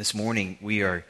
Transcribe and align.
This 0.00 0.14
morning 0.14 0.56
we 0.62 0.80
are 0.80 1.04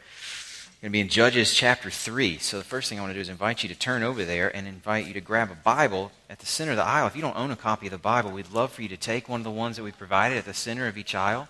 going 0.81 0.83
to 0.83 0.91
be 0.91 0.99
in 0.99 1.09
Judges 1.09 1.55
chapter 1.55 1.91
3. 1.91 2.39
So 2.39 2.59
the 2.59 2.65
first 2.65 2.89
thing 2.89 2.99
I 2.99 3.03
want 3.03 3.13
to 3.13 3.15
do 3.15 3.21
is 3.21 3.29
invite 3.29 3.63
you 3.63 3.69
to 3.69 3.75
turn 3.77 4.03
over 4.03 4.25
there 4.25 4.49
and 4.49 4.67
invite 4.67 5.07
you 5.07 5.15
to 5.15 5.21
grab 5.21 5.49
a 5.53 5.55
Bible 5.55 6.11
at 6.29 6.41
the 6.41 6.47
center 6.47 6.73
of 6.73 6.77
the 6.77 6.85
aisle. 6.85 7.07
If 7.07 7.15
you 7.15 7.23
don't 7.23 7.37
own 7.37 7.53
a 7.53 7.57
copy 7.57 7.87
of 7.87 7.93
the 7.93 7.99
Bible, 7.99 8.33
we'd 8.33 8.51
love 8.51 8.73
for 8.73 8.83
you 8.83 8.89
to 8.89 8.97
take 8.97 9.29
one 9.29 9.39
of 9.39 9.45
the 9.45 9.51
ones 9.53 9.77
that 9.77 9.85
we 9.85 9.93
provided 9.93 10.39
at 10.39 10.45
the 10.45 10.53
center 10.53 10.89
of 10.89 10.99
each 10.99 11.15
aisle. 11.15 11.47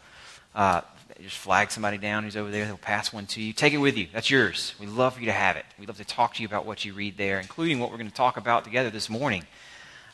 Uh, 0.54 0.82
just 1.22 1.38
flag 1.38 1.71
somebody 1.71 1.96
down 1.96 2.24
who's 2.24 2.37
over 2.37 2.50
there. 2.50 2.66
They'll 2.66 2.76
pass 2.76 3.10
one 3.10 3.24
to 3.28 3.40
you. 3.40 3.54
Take 3.54 3.72
it 3.72 3.78
with 3.78 3.96
you. 3.96 4.08
That's 4.12 4.30
yours. 4.30 4.74
We'd 4.78 4.90
love 4.90 5.14
for 5.14 5.20
you 5.20 5.26
to 5.26 5.32
have 5.32 5.56
it. 5.56 5.64
We'd 5.78 5.88
love 5.88 5.96
to 5.96 6.04
talk 6.04 6.34
to 6.34 6.42
you 6.42 6.46
about 6.46 6.66
what 6.66 6.84
you 6.84 6.92
read 6.92 7.16
there, 7.16 7.40
including 7.40 7.78
what 7.78 7.90
we're 7.90 7.96
going 7.96 8.10
to 8.10 8.14
talk 8.14 8.36
about 8.36 8.64
together 8.64 8.90
this 8.90 9.08
morning, 9.08 9.46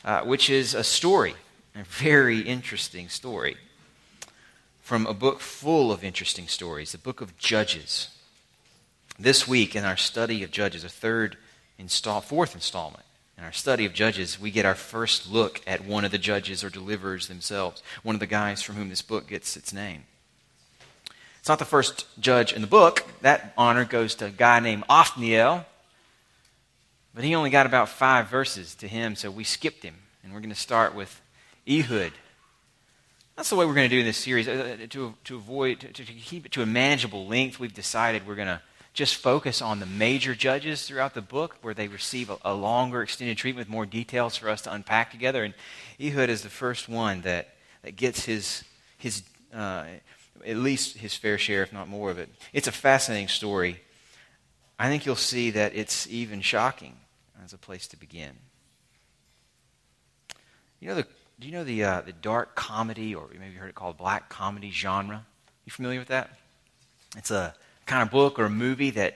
uh, 0.05 0.21
which 0.21 0.49
is 0.49 0.73
a 0.73 0.83
story, 0.83 1.35
a 1.75 1.83
very 1.83 2.39
interesting 2.39 3.09
story 3.09 3.57
from 4.87 5.05
a 5.05 5.13
book 5.13 5.41
full 5.41 5.91
of 5.91 6.01
interesting 6.01 6.47
stories, 6.47 6.93
the 6.93 6.97
book 6.97 7.19
of 7.19 7.37
Judges. 7.37 8.07
This 9.19 9.45
week 9.45 9.75
in 9.75 9.83
our 9.83 9.97
study 9.97 10.43
of 10.43 10.51
Judges, 10.51 10.85
a 10.85 10.89
third 10.89 11.35
install, 11.77 12.21
fourth 12.21 12.55
installment 12.55 13.03
in 13.37 13.43
our 13.43 13.51
study 13.51 13.83
of 13.83 13.91
Judges, 13.91 14.39
we 14.39 14.49
get 14.49 14.65
our 14.65 14.75
first 14.75 15.29
look 15.29 15.59
at 15.67 15.83
one 15.83 16.05
of 16.05 16.11
the 16.11 16.17
judges 16.17 16.63
or 16.63 16.69
deliverers 16.69 17.27
themselves, 17.27 17.83
one 18.01 18.15
of 18.15 18.21
the 18.21 18.27
guys 18.27 18.61
from 18.61 18.75
whom 18.75 18.87
this 18.87 19.01
book 19.01 19.27
gets 19.27 19.57
its 19.57 19.73
name. 19.73 20.05
It's 21.39 21.49
not 21.49 21.59
the 21.59 21.65
first 21.65 22.05
judge 22.21 22.53
in 22.53 22.61
the 22.61 22.65
book. 22.65 23.05
That 23.19 23.53
honor 23.57 23.83
goes 23.83 24.15
to 24.15 24.27
a 24.27 24.31
guy 24.31 24.61
named 24.61 24.85
Othniel, 24.87 25.65
but 27.13 27.25
he 27.25 27.35
only 27.35 27.49
got 27.49 27.65
about 27.65 27.89
five 27.89 28.29
verses 28.29 28.73
to 28.75 28.87
him, 28.87 29.17
so 29.17 29.31
we 29.31 29.43
skipped 29.43 29.83
him. 29.83 29.95
And 30.23 30.31
we're 30.31 30.39
going 30.39 30.49
to 30.49 30.55
start 30.55 30.95
with 30.95 31.19
Ehud, 31.67 32.13
that's 33.37 33.51
the 33.51 33.55
way 33.55 33.67
we're 33.67 33.75
going 33.75 33.87
to 33.87 33.95
do 33.95 33.99
in 33.99 34.05
this 34.05 34.17
series. 34.17 34.47
Uh, 34.47 34.77
uh, 34.83 34.87
to, 34.89 35.13
to 35.25 35.35
avoid, 35.35 35.79
to, 35.79 35.93
to 35.93 36.03
keep 36.03 36.47
it 36.47 36.51
to 36.53 36.63
a 36.63 36.65
manageable 36.65 37.27
length, 37.27 37.59
we've 37.59 37.73
decided 37.73 38.27
we're 38.27 38.35
going 38.35 38.47
to 38.47 38.61
just 38.95 39.15
focus 39.15 39.61
on 39.61 39.79
the 39.79 39.85
major 39.85 40.33
judges 40.33 40.87
throughout 40.87 41.13
the 41.13 41.21
book 41.21 41.57
where 41.61 41.75
they 41.75 41.87
receive 41.87 42.31
a, 42.31 42.37
a, 42.43 42.53
longer 42.55 43.03
extended 43.03 43.37
treatment 43.37 43.67
with 43.67 43.71
more 43.71 43.85
details 43.85 44.35
for 44.35 44.49
us 44.49 44.63
to 44.63 44.73
unpack 44.73 45.11
together. 45.11 45.43
And 45.43 45.53
Ehud 46.01 46.31
is 46.31 46.41
the 46.41 46.49
first 46.49 46.89
one 46.89 47.21
that, 47.21 47.49
that 47.83 47.95
gets 47.95 48.25
his, 48.25 48.63
his 48.97 49.21
uh, 49.53 49.85
at 50.43 50.57
least 50.57 50.97
his 50.97 51.13
fair 51.13 51.37
share, 51.37 51.61
if 51.61 51.71
not 51.71 51.87
more 51.87 52.09
of 52.09 52.17
it. 52.17 52.29
It's 52.53 52.67
a 52.67 52.71
fascinating 52.71 53.27
story. 53.27 53.81
I 54.79 54.87
think 54.89 55.05
you'll 55.05 55.15
see 55.15 55.51
that 55.51 55.75
it's 55.75 56.07
even 56.07 56.41
shocking 56.41 56.95
as 57.45 57.53
a 57.53 57.57
place 57.59 57.87
to 57.89 57.97
begin. 57.97 58.31
You 60.79 60.89
know, 60.89 60.95
the 60.95 61.07
do 61.39 61.47
you 61.47 61.53
know 61.53 61.63
the, 61.63 61.83
uh, 61.83 62.01
the 62.01 62.13
dark 62.13 62.55
comedy, 62.55 63.13
or 63.13 63.27
maybe 63.31 63.53
you 63.53 63.59
heard 63.59 63.69
it 63.69 63.75
called 63.75 63.97
black 63.97 64.29
comedy 64.29 64.71
genre? 64.71 65.25
You 65.65 65.71
familiar 65.71 65.99
with 65.99 66.07
that? 66.09 66.29
It's 67.15 67.31
a 67.31 67.53
kind 67.85 68.01
of 68.01 68.11
book 68.11 68.39
or 68.39 68.45
a 68.45 68.49
movie 68.49 68.91
that 68.91 69.15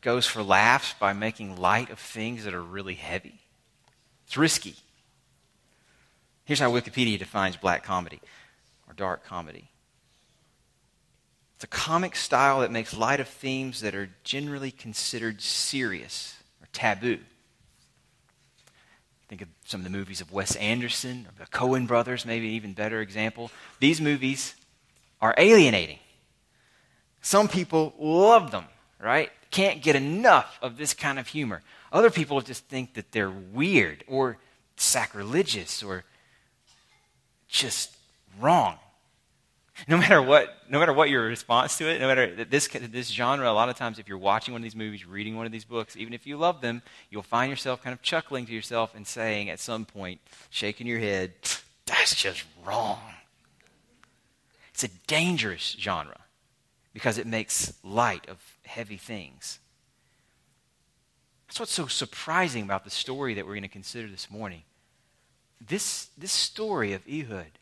goes 0.00 0.26
for 0.26 0.42
laughs 0.42 0.94
by 0.98 1.12
making 1.12 1.56
light 1.56 1.90
of 1.90 1.98
things 1.98 2.44
that 2.44 2.54
are 2.54 2.62
really 2.62 2.94
heavy. 2.94 3.40
It's 4.26 4.36
risky. 4.36 4.76
Here's 6.44 6.60
how 6.60 6.70
Wikipedia 6.70 7.18
defines 7.18 7.56
black 7.56 7.84
comedy 7.84 8.20
or 8.86 8.94
dark 8.94 9.24
comedy 9.24 9.70
it's 11.64 11.64
a 11.64 11.78
comic 11.78 12.16
style 12.16 12.60
that 12.60 12.70
makes 12.70 12.94
light 12.94 13.20
of 13.20 13.28
themes 13.28 13.80
that 13.80 13.94
are 13.94 14.10
generally 14.24 14.70
considered 14.70 15.40
serious 15.40 16.36
or 16.60 16.66
taboo. 16.72 17.20
Think 19.28 19.42
of 19.42 19.48
some 19.64 19.80
of 19.80 19.84
the 19.84 19.90
movies 19.90 20.20
of 20.20 20.32
Wes 20.32 20.54
Anderson, 20.56 21.26
or 21.26 21.44
the 21.44 21.50
Coen 21.50 21.86
brothers, 21.86 22.26
maybe 22.26 22.48
an 22.48 22.54
even 22.54 22.72
better 22.74 23.00
example. 23.00 23.50
These 23.80 24.00
movies 24.00 24.54
are 25.20 25.34
alienating. 25.38 25.98
Some 27.22 27.48
people 27.48 27.94
love 27.98 28.50
them, 28.50 28.66
right? 29.00 29.30
Can't 29.50 29.82
get 29.82 29.96
enough 29.96 30.58
of 30.60 30.76
this 30.76 30.92
kind 30.92 31.18
of 31.18 31.26
humor. 31.28 31.62
Other 31.90 32.10
people 32.10 32.40
just 32.42 32.64
think 32.66 32.94
that 32.94 33.12
they're 33.12 33.30
weird 33.30 34.04
or 34.06 34.36
sacrilegious 34.76 35.82
or 35.82 36.04
just 37.48 37.96
wrong. 38.40 38.78
No 39.88 39.96
matter 39.96 40.22
what, 40.22 40.56
no 40.68 40.78
matter 40.78 40.92
what 40.92 41.10
your 41.10 41.24
response 41.24 41.76
to 41.78 41.88
it, 41.88 42.00
no 42.00 42.06
matter 42.06 42.44
this 42.44 42.68
this 42.68 43.08
genre, 43.08 43.50
a 43.50 43.52
lot 43.52 43.68
of 43.68 43.76
times 43.76 43.98
if 43.98 44.08
you're 44.08 44.16
watching 44.18 44.52
one 44.52 44.60
of 44.60 44.62
these 44.62 44.76
movies, 44.76 45.04
reading 45.04 45.36
one 45.36 45.46
of 45.46 45.52
these 45.52 45.64
books, 45.64 45.96
even 45.96 46.14
if 46.14 46.26
you 46.26 46.36
love 46.36 46.60
them, 46.60 46.80
you'll 47.10 47.22
find 47.22 47.50
yourself 47.50 47.82
kind 47.82 47.92
of 47.92 48.00
chuckling 48.00 48.46
to 48.46 48.52
yourself 48.52 48.94
and 48.94 49.06
saying 49.06 49.50
at 49.50 49.58
some 49.58 49.84
point, 49.84 50.20
shaking 50.48 50.86
your 50.86 51.00
head, 51.00 51.32
"That's 51.86 52.14
just 52.14 52.44
wrong." 52.64 53.14
It's 54.70 54.84
a 54.84 54.88
dangerous 55.06 55.76
genre 55.78 56.20
because 56.92 57.18
it 57.18 57.26
makes 57.26 57.74
light 57.82 58.28
of 58.28 58.38
heavy 58.64 58.96
things. 58.96 59.58
That's 61.48 61.60
what's 61.60 61.72
so 61.72 61.86
surprising 61.86 62.62
about 62.62 62.84
the 62.84 62.90
story 62.90 63.34
that 63.34 63.44
we're 63.44 63.52
going 63.52 63.62
to 63.62 63.68
consider 63.68 64.08
this 64.08 64.30
morning. 64.30 64.62
This, 65.60 66.08
this 66.16 66.32
story 66.32 66.92
of 66.92 67.02
Ehud 67.08 67.58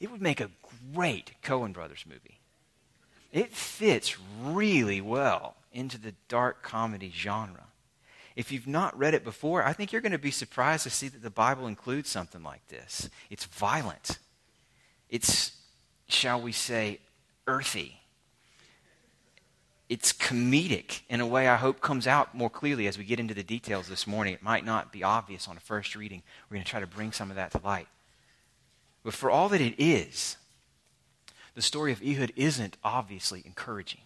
it 0.00 0.10
would 0.10 0.22
make 0.22 0.40
a 0.40 0.50
great 0.94 1.32
Coen 1.42 1.72
Brothers 1.72 2.04
movie. 2.08 2.40
It 3.32 3.52
fits 3.52 4.16
really 4.42 5.00
well 5.00 5.56
into 5.72 5.98
the 5.98 6.14
dark 6.28 6.62
comedy 6.62 7.12
genre. 7.14 7.66
If 8.34 8.50
you've 8.50 8.66
not 8.66 8.98
read 8.98 9.14
it 9.14 9.22
before, 9.22 9.62
I 9.64 9.72
think 9.72 9.92
you're 9.92 10.00
going 10.00 10.12
to 10.12 10.18
be 10.18 10.30
surprised 10.30 10.84
to 10.84 10.90
see 10.90 11.08
that 11.08 11.22
the 11.22 11.30
Bible 11.30 11.66
includes 11.66 12.08
something 12.08 12.42
like 12.42 12.66
this. 12.68 13.10
It's 13.28 13.44
violent, 13.44 14.18
it's, 15.08 15.52
shall 16.08 16.40
we 16.40 16.52
say, 16.52 17.00
earthy. 17.46 17.96
It's 19.88 20.12
comedic 20.12 21.00
in 21.08 21.20
a 21.20 21.26
way 21.26 21.48
I 21.48 21.56
hope 21.56 21.80
comes 21.80 22.06
out 22.06 22.32
more 22.32 22.48
clearly 22.48 22.86
as 22.86 22.96
we 22.96 23.02
get 23.02 23.18
into 23.18 23.34
the 23.34 23.42
details 23.42 23.88
this 23.88 24.06
morning. 24.06 24.32
It 24.32 24.42
might 24.42 24.64
not 24.64 24.92
be 24.92 25.02
obvious 25.02 25.48
on 25.48 25.56
a 25.56 25.60
first 25.60 25.96
reading. 25.96 26.22
We're 26.48 26.54
going 26.54 26.64
to 26.64 26.70
try 26.70 26.78
to 26.78 26.86
bring 26.86 27.10
some 27.10 27.30
of 27.30 27.36
that 27.36 27.50
to 27.52 27.60
light. 27.64 27.88
But 29.02 29.14
for 29.14 29.30
all 29.30 29.48
that 29.48 29.60
it 29.60 29.74
is, 29.78 30.36
the 31.54 31.62
story 31.62 31.92
of 31.92 32.02
Ehud 32.02 32.32
isn't 32.36 32.76
obviously 32.84 33.42
encouraging. 33.44 34.00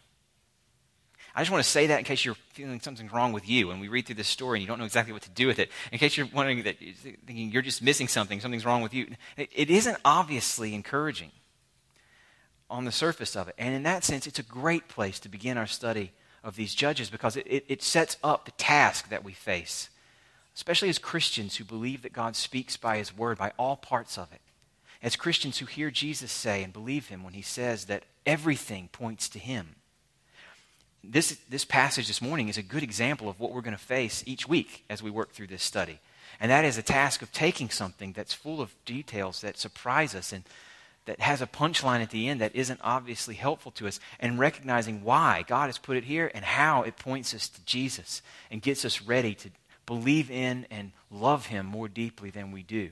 I 1.37 1.41
just 1.41 1.50
want 1.50 1.65
to 1.65 1.71
say 1.71 1.88
that 1.88 1.99
in 1.99 2.05
case 2.05 2.25
you're 2.25 2.37
feeling 2.53 2.81
something's 2.81 3.12
wrong 3.12 3.32
with 3.32 3.49
you 3.49 3.72
and 3.72 3.81
we 3.81 3.88
read 3.88 4.06
through 4.06 4.15
this 4.15 4.28
story 4.28 4.59
and 4.59 4.62
you 4.62 4.69
don't 4.69 4.78
know 4.78 4.84
exactly 4.84 5.12
what 5.12 5.22
to 5.22 5.31
do 5.31 5.49
with 5.49 5.59
it. 5.59 5.69
In 5.91 5.99
case 5.99 6.16
you're 6.16 6.28
wondering 6.32 6.62
that 6.62 6.78
thinking 6.78 7.50
you're 7.50 7.60
just 7.62 7.82
missing 7.82 8.06
something, 8.06 8.38
something's 8.38 8.65
wrong 8.65 8.82
with 8.82 8.94
you. 8.94 9.09
It 9.37 9.69
isn't 9.69 9.99
obviously 10.05 10.75
encouraging 10.75 11.32
on 12.71 12.84
the 12.84 12.93
surface 12.93 13.34
of 13.34 13.49
it. 13.49 13.56
And 13.59 13.75
in 13.75 13.82
that 13.82 14.05
sense, 14.05 14.28
it's 14.28 14.38
a 14.38 14.44
great 14.44 14.87
place 14.87 15.19
to 15.21 15.28
begin 15.28 15.59
our 15.59 15.66
study 15.66 16.12
of 16.44 16.55
these 16.55 16.72
judges 16.72 17.11
because 17.11 17.37
it, 17.37 17.47
it, 17.49 17.65
it 17.69 17.82
sets 17.82 18.16
up 18.22 18.44
the 18.44 18.53
task 18.53 19.09
that 19.09 19.25
we 19.25 19.32
face, 19.32 19.91
especially 20.55 20.88
as 20.88 20.99
Christians 20.99 21.56
who 21.56 21.65
believe 21.65 22.03
that 22.03 22.12
God 22.12 22.37
speaks 22.37 22.76
by 22.76 22.99
his 22.99 23.16
word, 23.16 23.38
by 23.38 23.50
all 23.59 23.76
parts 23.76 24.16
of 24.16 24.32
it 24.32 24.41
as 25.05 25.17
Christians 25.17 25.59
who 25.59 25.67
hear 25.67 25.91
Jesus 25.91 26.33
say 26.33 26.65
and 26.65 26.73
believe 26.73 27.09
him 27.09 27.23
when 27.23 27.35
he 27.35 27.43
says 27.43 27.85
that 27.85 28.05
everything 28.25 28.89
points 28.91 29.29
to 29.29 29.39
him. 29.39 29.77
This, 31.05 31.37
this 31.47 31.67
passage 31.67 32.07
this 32.07 32.23
morning 32.23 32.49
is 32.49 32.57
a 32.57 32.63
good 32.63 32.83
example 32.83 33.29
of 33.29 33.39
what 33.39 33.53
we're 33.53 33.61
going 33.61 33.77
to 33.77 33.83
face 33.83 34.25
each 34.27 34.49
week 34.49 34.83
as 34.89 35.03
we 35.03 35.11
work 35.11 35.33
through 35.33 35.49
this 35.49 35.63
study. 35.63 36.01
And 36.41 36.51
that 36.51 36.65
is 36.65 36.79
a 36.79 36.83
task 36.83 37.21
of 37.21 37.31
taking 37.33 37.69
something 37.69 38.13
that's 38.13 38.33
full 38.33 38.63
of 38.63 38.75
details 38.87 39.43
that 39.43 39.59
surprise 39.59 40.15
us 40.15 40.33
and 40.33 40.43
that 41.05 41.21
has 41.21 41.43
a 41.43 41.47
punchline 41.47 42.01
at 42.01 42.09
the 42.09 42.27
end 42.27 42.41
that 42.41 42.57
isn't 42.57 42.81
obviously 42.83 43.35
helpful 43.35 43.73
to 43.73 43.87
us, 43.87 44.01
and 44.19 44.39
recognizing 44.39 45.05
why 45.05 45.45
God 45.47 45.67
has 45.67 45.77
put 45.77 45.99
it 45.99 46.05
here 46.05 46.31
and 46.35 46.47
how 46.47 46.83
it 46.83 46.97
points 46.97 47.35
us 47.35 47.47
to 47.51 47.63
Jesus 47.67 48.23
and 48.51 48.63
gets 48.63 48.87
us 48.87 49.03
ready 49.03 49.35
to 49.35 49.51
believe 49.85 50.31
in 50.31 50.67
and 50.71 50.93
love 51.11 51.45
Him 51.45 51.67
more 51.67 51.89
deeply 51.89 52.31
than 52.31 52.53
we 52.53 52.63
do 52.63 52.89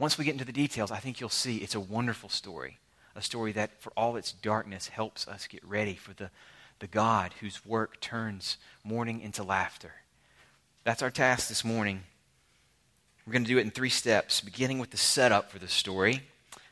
once 0.00 0.16
we 0.16 0.24
get 0.24 0.32
into 0.32 0.46
the 0.46 0.52
details, 0.52 0.90
I 0.90 0.96
think 0.96 1.20
you'll 1.20 1.28
see 1.28 1.58
it's 1.58 1.74
a 1.74 1.80
wonderful 1.80 2.30
story. 2.30 2.78
A 3.14 3.20
story 3.20 3.52
that, 3.52 3.82
for 3.82 3.92
all 3.98 4.16
its 4.16 4.32
darkness, 4.32 4.88
helps 4.88 5.28
us 5.28 5.46
get 5.46 5.62
ready 5.62 5.94
for 5.94 6.14
the, 6.14 6.30
the 6.78 6.86
God 6.86 7.34
whose 7.40 7.66
work 7.66 8.00
turns 8.00 8.56
mourning 8.82 9.20
into 9.20 9.42
laughter. 9.42 9.92
That's 10.84 11.02
our 11.02 11.10
task 11.10 11.48
this 11.48 11.66
morning. 11.66 12.04
We're 13.26 13.34
going 13.34 13.44
to 13.44 13.48
do 13.48 13.58
it 13.58 13.62
in 13.62 13.70
three 13.70 13.90
steps, 13.90 14.40
beginning 14.40 14.78
with 14.78 14.90
the 14.90 14.96
setup 14.96 15.50
for 15.50 15.58
the 15.58 15.68
story. 15.68 16.22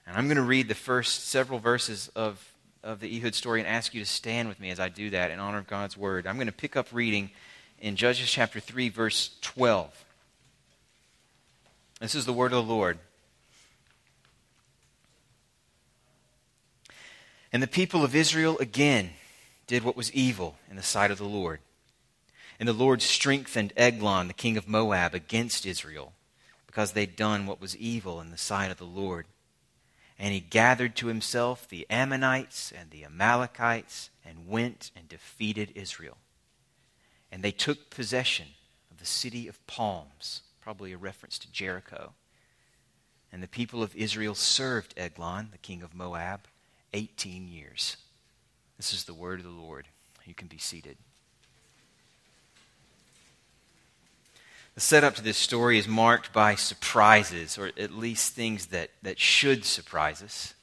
And 0.07 0.17
I'm 0.17 0.27
going 0.27 0.37
to 0.37 0.43
read 0.43 0.69
the 0.69 0.75
first 0.75 1.29
several 1.29 1.59
verses 1.59 2.11
of, 2.17 2.43
of 2.83 3.01
the 3.01 3.15
Ehud 3.15 3.35
story 3.35 3.61
and 3.61 3.69
ask 3.69 3.93
you 3.93 4.01
to 4.01 4.07
stand 4.07 4.49
with 4.49 4.59
me 4.59 4.71
as 4.71 4.81
I 4.81 4.89
do 4.89 5.11
that 5.11 5.31
in 5.31 5.39
honor 5.39 5.59
of 5.59 5.67
God's 5.67 5.99
word. 5.99 6.27
I'm 6.27 6.37
going 6.37 6.47
to 6.47 6.53
pick 6.53 6.77
up 6.77 6.89
reading 6.93 7.31
in 7.79 7.95
Judges 7.95 8.31
chapter 8.31 8.59
3, 8.59 8.89
verse 8.89 9.37
12. 9.43 10.05
This 12.01 12.15
is 12.15 12.25
the 12.25 12.33
word 12.33 12.55
of 12.55 12.67
the 12.67 12.73
Lord. 12.73 12.99
And 17.53 17.63
the 17.63 17.67
people 17.67 18.05
of 18.05 18.15
Israel 18.15 18.59
again 18.59 19.11
did 19.67 19.83
what 19.83 19.97
was 19.97 20.13
evil 20.13 20.57
in 20.71 20.77
the 20.77 20.83
sight 20.83 21.11
of 21.11 21.19
the 21.19 21.25
Lord. 21.25 21.61
And 22.59 22.69
the 22.69 22.73
Lord 22.73 23.01
strengthened 23.03 23.73
Eglon, 23.77 24.27
the 24.27 24.35
king 24.35 24.57
of 24.57 24.69
Moab, 24.69 25.15
against 25.15 25.65
Israel, 25.65 26.13
because 26.67 26.93
they'd 26.93 27.17
done 27.17 27.47
what 27.47 27.61
was 27.61 27.77
evil 27.77 28.21
in 28.21 28.31
the 28.31 28.39
sight 28.39 28.71
of 28.71 28.79
the 28.79 28.85
Lord. 28.85 29.27
And 30.19 30.35
he 30.35 30.41
gathered 30.41 30.97
to 30.97 31.07
himself 31.07 31.69
the 31.69 31.87
Ammonites 31.89 32.73
and 32.73 32.91
the 32.91 33.05
Amalekites 33.05 34.11
and 34.27 34.49
went 34.49 34.91
and 34.97 35.09
defeated 35.09 35.73
Israel. 35.75 36.17
And 37.31 37.43
they 37.43 37.53
took 37.53 37.91
possession 37.91 38.49
of 38.91 38.99
the 38.99 39.07
city 39.07 39.47
of 39.47 39.65
palms, 39.67 40.43
probably 40.61 40.93
a 40.93 40.99
reference 40.99 41.39
to 41.39 41.53
Jericho. 41.53 42.15
And 43.31 43.43
the 43.43 43.49
people 43.49 43.83
of 43.83 43.95
Israel 43.95 44.35
served 44.35 44.95
Eglon, 44.97 45.51
the 45.53 45.59
king 45.59 45.83
of 45.83 45.95
Moab, 45.95 46.41
18 46.93 47.49
years. 47.49 47.97
This 48.77 48.93
is 48.93 49.05
the 49.05 49.15
word 49.15 49.41
of 49.41 49.45
the 49.45 49.51
Lord. 49.51 49.87
You 50.25 50.35
can 50.35 50.49
be 50.49 50.59
seated. 50.59 50.97
The 54.75 54.81
setup 54.81 55.17
to 55.17 55.23
this 55.23 55.37
story 55.37 55.79
is 55.79 55.89
marked 55.89 56.33
by 56.33 56.55
surprises, 56.55 57.59
or 57.59 57.73
at 57.77 57.91
least 57.91 58.35
things 58.35 58.67
that, 58.67 58.91
that 59.03 59.19
should 59.19 59.65
surprise 59.65 60.23
us. 60.23 60.55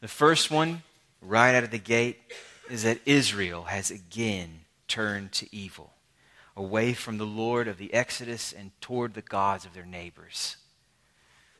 The 0.00 0.08
first 0.08 0.50
one, 0.50 0.82
right 1.20 1.54
out 1.54 1.64
of 1.64 1.70
the 1.70 1.78
gate, 1.78 2.18
is 2.70 2.84
that 2.84 3.00
Israel 3.04 3.64
has 3.64 3.90
again 3.90 4.60
turned 4.88 5.32
to 5.32 5.54
evil, 5.54 5.92
away 6.56 6.94
from 6.94 7.18
the 7.18 7.26
Lord 7.26 7.68
of 7.68 7.76
the 7.76 7.92
Exodus 7.92 8.52
and 8.52 8.70
toward 8.80 9.12
the 9.12 9.20
gods 9.20 9.66
of 9.66 9.74
their 9.74 9.84
neighbors. 9.84 10.56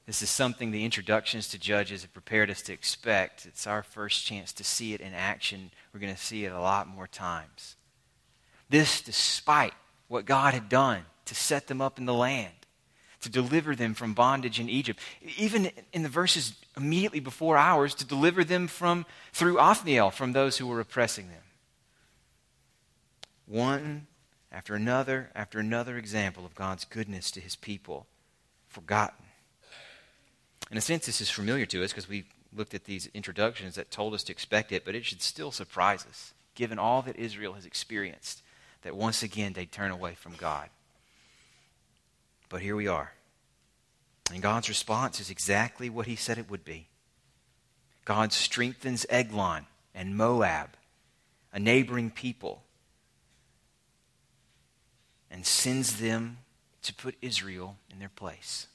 This 0.07 0.23
is 0.23 0.31
something 0.31 0.71
the 0.71 0.85
introductions 0.85 1.49
to 1.49 1.59
Judges 1.59 2.03
have 2.03 2.13
prepared 2.13 2.51
us 2.51 2.63
to 2.63 2.73
expect. 2.73 3.47
It's 3.47 3.67
our 3.67 3.83
first 3.83 4.27
chance 4.27 4.53
to 4.55 4.65
see 4.65 4.95
it 4.95 5.01
in 5.01 5.15
action. 5.15 5.71
We're 5.93 6.01
going 6.01 6.15
to 6.15 6.21
see 6.21 6.45
it 6.45 6.53
a 6.53 6.61
lot 6.61 6.89
more 6.89 7.07
times. 7.07 7.77
This, 8.69 9.01
despite 9.01 9.75
what 10.09 10.25
God 10.25 10.55
had 10.55 10.69
done 10.69 11.05
to 11.27 11.35
set 11.35 11.69
them 11.69 11.81
up 11.81 11.99
in 11.99 12.07
the 12.07 12.15
land, 12.15 12.53
to 13.21 13.29
deliver 13.29 13.77
them 13.77 13.95
from 13.95 14.15
bondage 14.15 14.59
in 14.59 14.69
Egypt. 14.69 14.99
Even 15.39 15.71
in 15.93 16.03
the 16.03 16.09
verses 16.09 16.55
immediately 16.77 17.21
before 17.21 17.57
ours, 17.57 17.95
to 17.95 18.05
deliver 18.05 18.43
them 18.43 18.67
from 18.67 19.07
through 19.33 19.59
Othniel 19.59 20.11
from 20.11 20.33
those 20.33 20.59
who 20.59 20.67
were 20.67 20.81
oppressing 20.81 21.29
them. 21.29 21.43
One 23.47 24.07
after 24.51 24.75
another 24.75 25.31
after 25.35 25.59
another 25.59 25.97
example 25.97 26.45
of 26.45 26.55
God's 26.55 26.85
goodness 26.85 27.31
to 27.31 27.41
his 27.41 27.55
people, 27.57 28.07
forgotten. 28.69 29.25
In 30.73 30.79
a 30.79 30.81
sense, 30.81 31.05
this 31.05 31.21
is 31.21 31.29
familiar 31.29 31.67
to 31.67 31.85
us 31.85 31.93
because 31.93 32.09
we 32.09 32.25
looked 32.57 32.73
at 32.73 32.85
these 32.85 33.07
introductions 33.13 33.75
that 33.75 33.91
told 33.91 34.15
us 34.15 34.23
to 34.23 34.33
expect 34.33 34.73
it, 34.73 34.87
but 34.87 34.95
it 34.95 35.05
should 35.05 35.21
still 35.21 35.53
surprise 35.53 36.07
us, 36.09 36.33
given 36.55 36.79
all 36.79 37.03
that 37.03 37.17
Israel 37.17 37.53
has 37.53 37.67
experienced, 37.67 38.43
that 38.81 38.97
once 38.97 39.23
again 39.23 39.53
they 39.53 39.67
turn 39.67 39.91
away 39.91 40.15
from 40.15 40.33
God. 40.33 40.71
But 42.49 42.63
here 42.63 42.75
we 42.75 42.89
are. 42.89 43.13
And 44.33 44.43
God's 44.43 44.71
response 44.71 45.21
is 45.21 45.29
exactly 45.29 45.91
what 45.91 46.07
he 46.07 46.17
said 46.17 46.39
it 46.39 46.51
would 46.51 46.65
be. 46.65 46.89
God 48.07 48.33
strengthens 48.33 49.05
Eglon 49.11 49.67
and 49.95 50.17
Moab, 50.17 50.71
a 51.53 51.61
neighboring 51.61 52.11
people, 52.11 52.63
and 55.31 55.45
sends 55.45 56.01
them 56.01 56.39
to 56.81 56.95
put 56.95 57.15
Israel 57.21 57.77
in 57.91 57.99
their 57.99 58.09
place. 58.09 58.69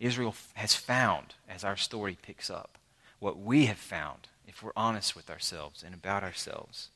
Israel 0.00 0.34
has 0.54 0.74
found, 0.74 1.34
as 1.48 1.62
our 1.62 1.76
story 1.76 2.18
picks 2.20 2.50
up, 2.50 2.78
what 3.20 3.38
we 3.38 3.66
have 3.66 3.78
found 3.78 4.28
if 4.48 4.62
we're 4.62 4.72
honest 4.74 5.14
with 5.14 5.30
ourselves 5.30 5.84
and 5.84 5.94
about 5.94 6.24
ourselves 6.24 6.88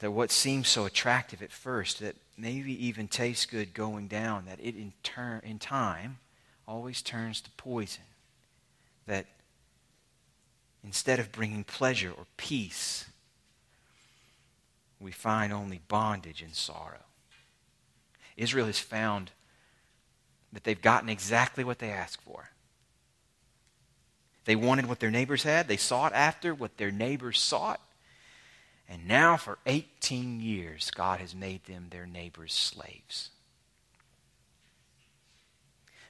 that 0.00 0.12
what 0.12 0.30
seems 0.30 0.68
so 0.68 0.84
attractive 0.84 1.42
at 1.42 1.50
first, 1.50 2.00
that 2.00 2.16
maybe 2.36 2.86
even 2.86 3.08
tastes 3.08 3.46
good 3.46 3.74
going 3.74 4.06
down, 4.06 4.46
that 4.46 4.60
it 4.60 4.76
in, 4.76 4.92
turn, 5.02 5.40
in 5.44 5.58
time 5.58 6.18
always 6.66 7.02
turns 7.02 7.40
to 7.40 7.50
poison. 7.52 8.04
That 9.06 9.26
instead 10.84 11.18
of 11.18 11.32
bringing 11.32 11.64
pleasure 11.64 12.12
or 12.16 12.26
peace, 12.36 13.06
we 15.00 15.10
find 15.10 15.52
only 15.52 15.80
bondage 15.88 16.42
and 16.42 16.54
sorrow. 16.54 17.04
Israel 18.36 18.66
has 18.66 18.78
found 18.78 19.32
that 20.52 20.64
they've 20.64 20.80
gotten 20.80 21.08
exactly 21.08 21.64
what 21.64 21.78
they 21.78 21.90
asked 21.90 22.22
for. 22.22 22.50
They 24.44 24.56
wanted 24.56 24.86
what 24.86 25.00
their 25.00 25.10
neighbors 25.10 25.42
had, 25.42 25.68
they 25.68 25.76
sought 25.76 26.12
after 26.14 26.54
what 26.54 26.76
their 26.76 26.90
neighbors 26.90 27.40
sought. 27.40 27.80
And 28.88 29.06
now, 29.06 29.36
for 29.36 29.58
18 29.66 30.40
years, 30.40 30.90
God 30.90 31.20
has 31.20 31.34
made 31.34 31.66
them 31.66 31.88
their 31.90 32.06
neighbor's 32.06 32.54
slaves. 32.54 33.28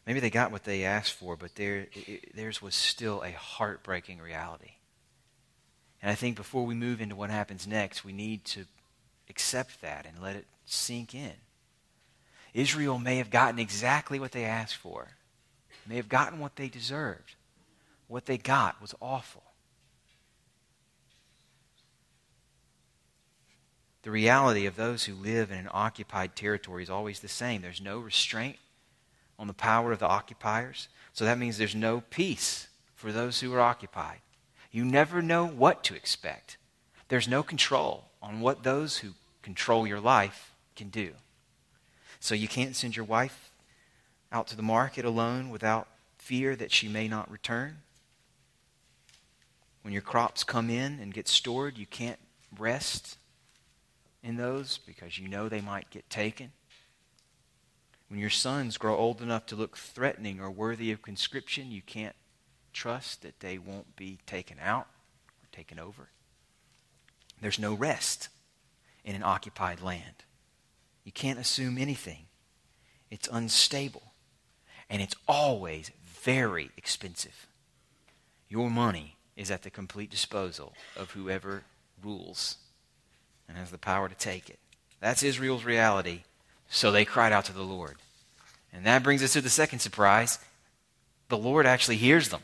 Maybe 0.07 0.21
they 0.21 0.31
got 0.31 0.53
what 0.53 0.63
they 0.63 0.85
asked 0.85 1.13
for, 1.13 1.37
but 1.37 1.57
their, 1.57 1.89
it, 1.93 2.37
theirs 2.37 2.63
was 2.63 2.77
still 2.77 3.23
a 3.23 3.33
heartbreaking 3.33 4.21
reality. 4.21 4.75
And 6.01 6.11
I 6.11 6.15
think 6.15 6.37
before 6.37 6.65
we 6.65 6.75
move 6.75 7.01
into 7.01 7.17
what 7.17 7.31
happens 7.31 7.67
next, 7.67 8.05
we 8.05 8.13
need 8.13 8.45
to 8.47 8.65
accept 9.29 9.81
that 9.83 10.07
and 10.07 10.23
let 10.23 10.37
it 10.37 10.47
sink 10.65 11.15
in. 11.15 11.35
Israel 12.55 12.99
may 12.99 13.19
have 13.19 13.31
gotten 13.31 13.59
exactly 13.59 14.19
what 14.19 14.33
they 14.33 14.45
asked 14.45 14.77
for, 14.77 15.09
may 15.87 15.97
have 15.97 16.09
gotten 16.09 16.39
what 16.39 16.57
they 16.57 16.69
deserved. 16.69 17.35
What 18.07 18.25
they 18.25 18.39
got 18.39 18.81
was 18.81 18.95
awful. 19.01 19.43
the 24.09 24.13
reality 24.13 24.65
of 24.65 24.75
those 24.75 25.05
who 25.05 25.15
live 25.15 25.51
in 25.51 25.59
an 25.59 25.69
occupied 25.71 26.35
territory 26.35 26.83
is 26.83 26.89
always 26.89 27.21
the 27.21 27.29
same. 27.29 27.61
There's 27.61 27.83
no 27.83 27.99
restraint 27.99 28.57
on 29.39 29.49
the 29.49 29.53
power 29.53 29.93
of 29.93 29.99
the 29.99 30.09
occupiers. 30.09 30.89
So 31.13 31.27
that 31.27 31.39
means 31.39 31.59
there's 31.59 31.75
no 31.75 32.01
peace 32.09 32.69
for 32.95 33.13
those 33.13 33.41
who 33.41 33.53
are 33.53 33.61
occupied. 33.61 34.21
You 34.71 34.87
never 34.87 35.21
know 35.21 35.47
what 35.47 35.85
to 35.85 35.95
expect. 35.95 36.57
There's 37.09 37.29
no 37.29 37.43
control 37.43 38.05
on 38.23 38.41
what 38.41 38.63
those 38.63 38.97
who 38.97 39.11
control 39.43 39.87
your 39.87 40.01
life 40.01 40.55
can 40.75 40.89
do. 40.89 41.13
So 42.21 42.35
you 42.35 42.49
can't 42.49 42.77
send 42.77 42.97
your 42.97 43.05
wife 43.05 43.51
out 44.33 44.47
to 44.49 44.57
the 44.57 44.63
market 44.63 45.05
alone 45.05 45.51
without 45.51 45.89
fear 46.19 46.57
that 46.57 46.73
she 46.73 46.89
may 46.89 47.09
not 47.09 47.31
return. 47.31 47.79
When 49.83 49.93
your 49.93 50.03
crops 50.03 50.45
come 50.45 50.69
in 50.69 50.99
and 51.01 51.15
get 51.15 51.29
stored, 51.29 51.79
you 51.79 51.87
can't 51.87 52.19
rest 52.59 53.17
in 54.23 54.37
those 54.37 54.79
because 54.79 55.19
you 55.19 55.29
know 55.29 55.49
they 55.49 55.61
might 55.61 55.91
get 55.91 56.11
taken. 56.11 56.53
When 58.09 58.21
your 58.21 58.31
sons 58.31 58.79
grow 58.79 58.97
old 58.97 59.23
enough 59.23 59.47
to 59.47 59.57
look 59.57 59.77
threatening 59.77 60.41
or 60.41 60.51
worthy 60.51 60.93
of 60.93 61.03
conscription, 61.03 61.71
you 61.71 61.83
can't 61.83 62.17
trust 62.73 63.23
that 63.23 63.41
they 63.41 63.59
won't 63.59 63.97
be 63.97 64.19
taken 64.27 64.59
out 64.63 64.87
or 65.43 65.49
taken 65.53 65.79
over. 65.79 66.09
There's 67.41 67.59
no 67.59 67.75
rest 67.75 68.29
in 69.05 69.15
an 69.15 69.23
occupied 69.23 69.81
land. 69.81 70.25
You 71.09 71.13
can't 71.13 71.39
assume 71.39 71.79
anything. 71.79 72.27
It's 73.11 73.31
unstable. 73.33 74.13
And 74.91 75.01
it's 75.01 75.15
always 75.27 75.91
very 76.05 76.71
expensive. 76.77 77.47
Your 78.51 78.69
money 78.69 79.17
is 79.35 79.51
at 79.51 79.63
the 79.63 79.71
complete 79.71 80.11
disposal 80.11 80.75
of 80.99 81.13
whoever 81.13 81.63
rules 82.05 82.59
and 83.49 83.57
has 83.57 83.71
the 83.71 83.79
power 83.79 84.11
to 84.11 84.15
take 84.17 84.51
it. 84.51 84.59
That's 85.01 85.23
Israel's 85.23 85.65
reality. 85.65 86.25
So 86.69 86.93
they 86.93 87.07
cried 87.07 87.33
out 87.33 87.47
to 87.47 87.55
the 87.55 87.63
Lord. 87.63 87.97
And 88.71 88.85
that 88.85 89.03
brings 89.03 89.23
us 89.23 89.33
to 89.33 89.41
the 89.41 89.49
second 89.49 89.79
surprise. 89.79 90.39
The 91.31 91.39
Lord 91.39 91.65
actually 91.65 91.97
hears 91.97 92.29
them 92.29 92.43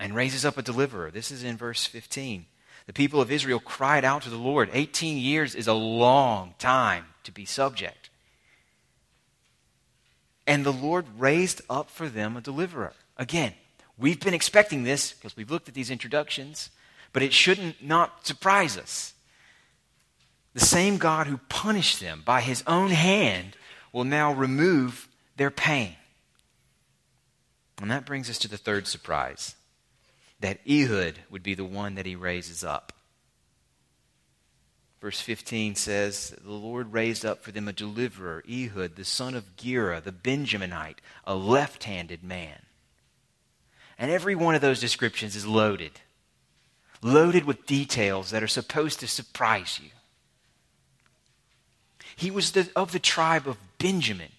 and 0.00 0.16
raises 0.16 0.44
up 0.44 0.58
a 0.58 0.62
deliverer. 0.62 1.12
This 1.12 1.30
is 1.30 1.44
in 1.44 1.56
verse 1.56 1.86
15. 1.86 2.46
The 2.88 2.92
people 2.92 3.20
of 3.20 3.30
Israel 3.30 3.60
cried 3.60 4.04
out 4.04 4.22
to 4.22 4.30
the 4.30 4.36
Lord. 4.36 4.68
18 4.72 5.18
years 5.18 5.54
is 5.54 5.68
a 5.68 5.74
long 5.74 6.54
time 6.58 7.04
to 7.28 7.32
be 7.32 7.44
subject. 7.44 8.08
And 10.46 10.64
the 10.64 10.72
Lord 10.72 11.04
raised 11.18 11.60
up 11.68 11.90
for 11.90 12.08
them 12.08 12.36
a 12.36 12.40
deliverer. 12.40 12.94
Again, 13.18 13.52
we've 13.98 14.18
been 14.18 14.32
expecting 14.32 14.82
this 14.82 15.12
because 15.12 15.36
we've 15.36 15.50
looked 15.50 15.68
at 15.68 15.74
these 15.74 15.90
introductions, 15.90 16.70
but 17.12 17.22
it 17.22 17.34
shouldn't 17.34 17.84
not 17.84 18.26
surprise 18.26 18.78
us. 18.78 19.12
The 20.54 20.60
same 20.60 20.96
God 20.96 21.26
who 21.26 21.36
punished 21.50 22.00
them 22.00 22.22
by 22.24 22.40
his 22.40 22.64
own 22.66 22.90
hand 22.90 23.58
will 23.92 24.04
now 24.04 24.32
remove 24.32 25.06
their 25.36 25.50
pain. 25.50 25.96
And 27.82 27.90
that 27.90 28.06
brings 28.06 28.30
us 28.30 28.38
to 28.38 28.48
the 28.48 28.56
third 28.56 28.86
surprise 28.86 29.54
that 30.40 30.60
Ehud 30.66 31.18
would 31.30 31.42
be 31.42 31.54
the 31.54 31.64
one 31.64 31.94
that 31.96 32.06
he 32.06 32.16
raises 32.16 32.64
up. 32.64 32.94
Verse 35.00 35.20
15 35.20 35.76
says, 35.76 36.34
The 36.42 36.50
Lord 36.50 36.92
raised 36.92 37.24
up 37.24 37.42
for 37.42 37.52
them 37.52 37.68
a 37.68 37.72
deliverer, 37.72 38.42
Ehud, 38.50 38.96
the 38.96 39.04
son 39.04 39.34
of 39.34 39.56
Gera, 39.56 40.00
the 40.00 40.12
Benjaminite, 40.12 40.98
a 41.24 41.36
left 41.36 41.84
handed 41.84 42.24
man. 42.24 42.62
And 43.96 44.10
every 44.10 44.34
one 44.34 44.54
of 44.54 44.60
those 44.60 44.80
descriptions 44.80 45.36
is 45.36 45.46
loaded, 45.46 45.92
loaded 47.00 47.44
with 47.44 47.66
details 47.66 48.30
that 48.30 48.42
are 48.42 48.48
supposed 48.48 49.00
to 49.00 49.08
surprise 49.08 49.80
you. 49.82 49.90
He 52.16 52.30
was 52.32 52.52
the, 52.52 52.68
of 52.74 52.90
the 52.90 52.98
tribe 52.98 53.46
of 53.46 53.56
Benjamin, 53.78 54.32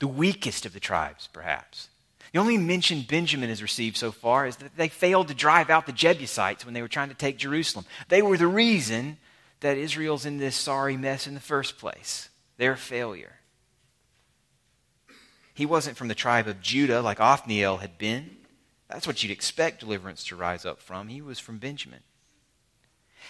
the 0.00 0.08
weakest 0.08 0.66
of 0.66 0.72
the 0.72 0.80
tribes, 0.80 1.28
perhaps. 1.32 1.88
The 2.32 2.40
only 2.40 2.58
mention 2.58 3.02
Benjamin 3.02 3.48
has 3.48 3.62
received 3.62 3.96
so 3.96 4.10
far 4.10 4.48
is 4.48 4.56
that 4.56 4.76
they 4.76 4.88
failed 4.88 5.28
to 5.28 5.34
drive 5.34 5.70
out 5.70 5.86
the 5.86 5.92
Jebusites 5.92 6.64
when 6.64 6.74
they 6.74 6.82
were 6.82 6.88
trying 6.88 7.10
to 7.10 7.14
take 7.14 7.38
Jerusalem. 7.38 7.86
They 8.08 8.22
were 8.22 8.36
the 8.36 8.48
reason 8.48 9.18
that 9.64 9.78
Israel's 9.78 10.26
in 10.26 10.36
this 10.36 10.54
sorry 10.54 10.94
mess 10.94 11.26
in 11.26 11.32
the 11.32 11.40
first 11.40 11.78
place. 11.78 12.28
Their 12.58 12.76
failure. 12.76 13.36
He 15.54 15.64
wasn't 15.64 15.96
from 15.96 16.08
the 16.08 16.14
tribe 16.14 16.46
of 16.46 16.60
Judah 16.60 17.00
like 17.00 17.18
Othniel 17.18 17.78
had 17.78 17.96
been. 17.96 18.36
That's 18.90 19.06
what 19.06 19.22
you'd 19.22 19.32
expect 19.32 19.80
deliverance 19.80 20.22
to 20.24 20.36
rise 20.36 20.66
up 20.66 20.82
from. 20.82 21.08
He 21.08 21.22
was 21.22 21.38
from 21.38 21.56
Benjamin. 21.56 22.00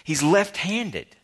He's 0.03 0.21
left 0.21 0.57
handed. 0.57 1.15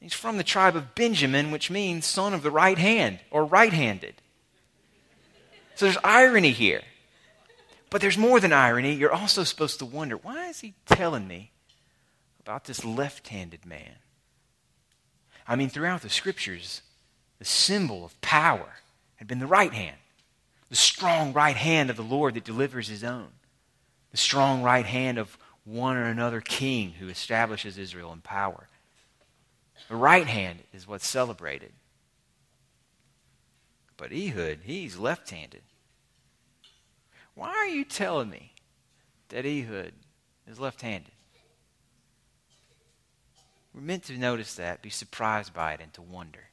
He's 0.00 0.12
from 0.12 0.36
the 0.36 0.42
tribe 0.42 0.74
of 0.74 0.96
Benjamin, 0.96 1.52
which 1.52 1.70
means 1.70 2.04
son 2.04 2.34
of 2.34 2.42
the 2.42 2.50
right 2.50 2.78
hand 2.78 3.20
or 3.30 3.44
right 3.44 3.72
handed. 3.72 4.20
So 5.76 5.86
there's 5.86 5.98
irony 6.02 6.50
here. 6.50 6.82
But 7.90 8.00
there's 8.00 8.18
more 8.18 8.40
than 8.40 8.52
irony. 8.52 8.92
You're 8.94 9.12
also 9.12 9.44
supposed 9.44 9.78
to 9.78 9.86
wonder 9.86 10.16
why 10.16 10.48
is 10.48 10.58
he 10.58 10.74
telling 10.84 11.28
me 11.28 11.52
about 12.44 12.64
this 12.64 12.84
left 12.84 13.28
handed 13.28 13.64
man? 13.64 13.96
I 15.48 15.56
mean, 15.56 15.70
throughout 15.70 16.02
the 16.02 16.10
scriptures, 16.10 16.82
the 17.38 17.44
symbol 17.46 18.04
of 18.04 18.20
power 18.20 18.74
had 19.16 19.26
been 19.26 19.38
the 19.38 19.46
right 19.46 19.72
hand, 19.72 19.96
the 20.68 20.76
strong 20.76 21.32
right 21.32 21.56
hand 21.56 21.88
of 21.88 21.96
the 21.96 22.02
Lord 22.02 22.34
that 22.34 22.44
delivers 22.44 22.88
his 22.88 23.02
own, 23.02 23.28
the 24.10 24.18
strong 24.18 24.62
right 24.62 24.84
hand 24.84 25.16
of 25.16 25.38
one 25.64 25.96
or 25.96 26.04
another 26.04 26.42
king 26.42 26.92
who 26.98 27.08
establishes 27.08 27.78
Israel 27.78 28.12
in 28.12 28.20
power. 28.20 28.68
The 29.88 29.96
right 29.96 30.26
hand 30.26 30.60
is 30.74 30.86
what's 30.86 31.06
celebrated. 31.06 31.72
But 33.96 34.12
Ehud, 34.12 34.60
he's 34.64 34.98
left 34.98 35.30
handed. 35.30 35.62
Why 37.34 37.48
are 37.48 37.68
you 37.68 37.84
telling 37.84 38.28
me 38.28 38.52
that 39.30 39.46
Ehud 39.46 39.92
is 40.46 40.60
left 40.60 40.82
handed? 40.82 41.13
We're 43.74 43.80
meant 43.80 44.04
to 44.04 44.16
notice 44.16 44.54
that, 44.54 44.82
be 44.82 44.90
surprised 44.90 45.52
by 45.52 45.72
it, 45.72 45.80
and 45.82 45.92
to 45.94 46.02
wonder. 46.02 46.50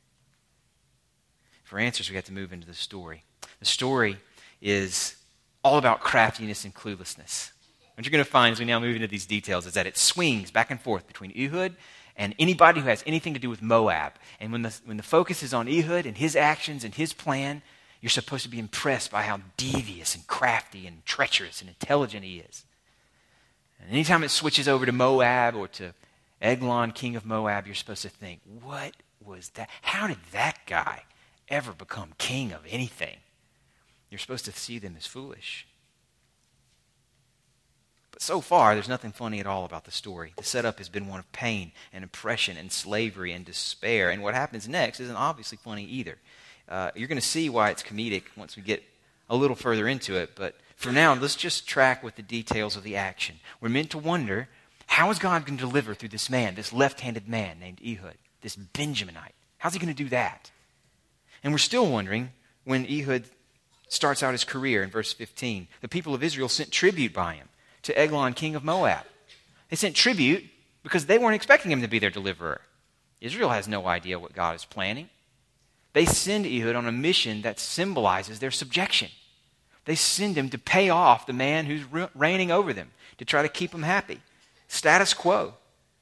For 1.63 1.77
answers, 1.77 2.09
we 2.09 2.15
have 2.15 2.25
to 2.25 2.33
move 2.33 2.51
into 2.51 2.67
the 2.67 2.73
story. 2.73 3.23
The 3.59 3.65
story 3.65 4.17
is 4.61 5.15
all 5.63 5.77
about 5.77 6.01
craftiness 6.01 6.65
and 6.65 6.73
cluelessness. 6.73 7.51
What 7.95 8.05
you're 8.05 8.11
going 8.11 8.23
to 8.23 8.29
find 8.29 8.51
as 8.51 8.59
we 8.59 8.65
now 8.65 8.79
move 8.79 8.95
into 8.95 9.07
these 9.07 9.27
details 9.27 9.67
is 9.67 9.73
that 9.73 9.85
it 9.85 9.95
swings 9.95 10.49
back 10.49 10.71
and 10.71 10.81
forth 10.81 11.05
between 11.05 11.31
Ehud 11.37 11.75
and 12.17 12.33
anybody 12.39 12.81
who 12.81 12.87
has 12.87 13.03
anything 13.05 13.35
to 13.35 13.39
do 13.39 13.49
with 13.49 13.61
Moab. 13.61 14.13
And 14.39 14.51
when 14.51 14.63
the, 14.63 14.75
when 14.85 14.97
the 14.97 15.03
focus 15.03 15.43
is 15.43 15.53
on 15.53 15.67
Ehud 15.67 16.07
and 16.07 16.17
his 16.17 16.35
actions 16.35 16.83
and 16.83 16.95
his 16.95 17.13
plan, 17.13 17.61
you're 18.01 18.09
supposed 18.09 18.41
to 18.43 18.49
be 18.49 18.57
impressed 18.57 19.11
by 19.11 19.21
how 19.21 19.41
devious 19.55 20.15
and 20.15 20.25
crafty 20.25 20.87
and 20.87 21.05
treacherous 21.05 21.61
and 21.61 21.69
intelligent 21.69 22.25
he 22.25 22.39
is. 22.39 22.65
And 23.79 23.91
anytime 23.91 24.23
it 24.23 24.29
switches 24.29 24.67
over 24.67 24.87
to 24.87 24.91
Moab 24.91 25.55
or 25.55 25.67
to 25.67 25.93
Eglon, 26.41 26.91
king 26.91 27.15
of 27.15 27.25
Moab, 27.25 27.65
you're 27.65 27.75
supposed 27.75 28.01
to 28.01 28.09
think, 28.09 28.41
what 28.61 28.95
was 29.23 29.49
that? 29.49 29.69
How 29.81 30.07
did 30.07 30.17
that 30.31 30.59
guy 30.65 31.03
ever 31.47 31.71
become 31.71 32.13
king 32.17 32.51
of 32.51 32.61
anything? 32.67 33.17
You're 34.09 34.19
supposed 34.19 34.45
to 34.45 34.51
see 34.51 34.79
them 34.79 34.95
as 34.97 35.05
foolish. 35.05 35.67
But 38.11 38.21
so 38.21 38.41
far, 38.41 38.73
there's 38.73 38.89
nothing 38.89 39.11
funny 39.11 39.39
at 39.39 39.47
all 39.47 39.63
about 39.63 39.85
the 39.85 39.91
story. 39.91 40.33
The 40.35 40.43
setup 40.43 40.79
has 40.79 40.89
been 40.89 41.07
one 41.07 41.19
of 41.19 41.31
pain 41.31 41.71
and 41.93 42.03
oppression 42.03 42.57
and 42.57 42.71
slavery 42.71 43.31
and 43.31 43.45
despair. 43.45 44.09
And 44.09 44.21
what 44.21 44.33
happens 44.33 44.67
next 44.67 44.99
isn't 44.99 45.15
obviously 45.15 45.57
funny 45.57 45.85
either. 45.85 46.17
Uh, 46.67 46.91
you're 46.95 47.07
going 47.07 47.21
to 47.21 47.25
see 47.25 47.49
why 47.49 47.69
it's 47.69 47.83
comedic 47.83 48.23
once 48.35 48.57
we 48.57 48.63
get 48.63 48.83
a 49.29 49.35
little 49.35 49.55
further 49.55 49.87
into 49.87 50.15
it. 50.15 50.31
But 50.35 50.55
for 50.75 50.91
now, 50.91 51.13
let's 51.13 51.35
just 51.35 51.67
track 51.67 52.03
with 52.03 52.15
the 52.15 52.21
details 52.21 52.75
of 52.75 52.83
the 52.83 52.97
action. 52.97 53.39
We're 53.61 53.69
meant 53.69 53.91
to 53.91 53.97
wonder 53.97 54.49
how 54.91 55.09
is 55.09 55.19
God 55.19 55.45
going 55.45 55.57
to 55.57 55.65
deliver 55.65 55.93
through 55.93 56.09
this 56.09 56.29
man, 56.29 56.55
this 56.55 56.73
left 56.73 56.99
handed 56.99 57.25
man 57.25 57.61
named 57.61 57.79
Ehud, 57.81 58.17
this 58.41 58.57
Benjaminite? 58.57 59.31
How's 59.57 59.71
he 59.71 59.79
going 59.79 59.87
to 59.87 60.03
do 60.03 60.09
that? 60.09 60.51
And 61.41 61.53
we're 61.53 61.59
still 61.59 61.89
wondering 61.89 62.31
when 62.65 62.85
Ehud 62.85 63.23
starts 63.87 64.21
out 64.21 64.33
his 64.33 64.43
career 64.43 64.83
in 64.83 64.89
verse 64.89 65.13
15. 65.13 65.69
The 65.79 65.87
people 65.87 66.13
of 66.13 66.21
Israel 66.21 66.49
sent 66.49 66.71
tribute 66.71 67.13
by 67.13 67.35
him 67.35 67.47
to 67.83 67.97
Eglon, 67.97 68.33
king 68.33 68.53
of 68.53 68.65
Moab. 68.65 69.05
They 69.69 69.77
sent 69.77 69.95
tribute 69.95 70.43
because 70.83 71.05
they 71.05 71.17
weren't 71.17 71.35
expecting 71.35 71.71
him 71.71 71.81
to 71.81 71.87
be 71.87 71.99
their 71.99 72.09
deliverer. 72.09 72.59
Israel 73.21 73.51
has 73.51 73.69
no 73.69 73.87
idea 73.87 74.19
what 74.19 74.33
God 74.33 74.57
is 74.57 74.65
planning. 74.65 75.09
They 75.93 76.03
send 76.03 76.45
Ehud 76.45 76.75
on 76.75 76.85
a 76.85 76.91
mission 76.91 77.43
that 77.43 77.61
symbolizes 77.61 78.39
their 78.39 78.51
subjection. 78.51 79.07
They 79.85 79.95
send 79.95 80.37
him 80.37 80.49
to 80.49 80.57
pay 80.57 80.89
off 80.89 81.27
the 81.27 81.31
man 81.31 81.65
who's 81.65 81.85
reigning 82.13 82.51
over 82.51 82.73
them, 82.73 82.91
to 83.19 83.25
try 83.25 83.41
to 83.41 83.47
keep 83.47 83.71
them 83.71 83.83
happy. 83.83 84.19
Status 84.71 85.13
quo. 85.13 85.55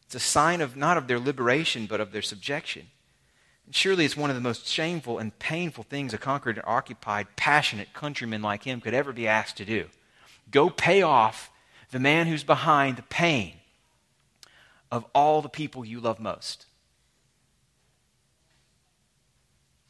It's 0.06 0.14
a 0.14 0.20
sign 0.20 0.62
of 0.62 0.78
not 0.78 0.96
of 0.96 1.08
their 1.08 1.18
liberation, 1.18 1.88
but 1.88 2.00
of 2.00 2.12
their 2.12 2.22
subjection. 2.22 2.86
And 3.66 3.74
surely 3.74 4.06
it's 4.06 4.16
one 4.16 4.30
of 4.30 4.36
the 4.36 4.44
most 4.44 4.68
shameful 4.68 5.18
and 5.18 5.38
painful 5.40 5.86
things 5.86 6.14
a 6.14 6.20
conquered 6.20 6.58
and 6.58 6.68
occupied, 6.68 7.36
passionate 7.36 7.94
countryman 7.96 8.44
like 8.44 8.66
him 8.66 8.80
could 8.80 8.94
ever 8.94 9.12
be 9.12 9.28
asked 9.28 9.58
to 9.58 9.66
do. 9.66 9.88
Go 10.52 10.70
pay 10.70 11.02
off 11.02 11.50
the 11.90 12.00
man 12.00 12.28
who's 12.28 12.44
behind 12.44 12.98
the 12.98 13.02
pain 13.02 13.56
of 14.92 15.04
all 15.16 15.42
the 15.42 15.50
people 15.50 15.84
you 15.84 16.00
love 16.00 16.20
most. 16.20 16.68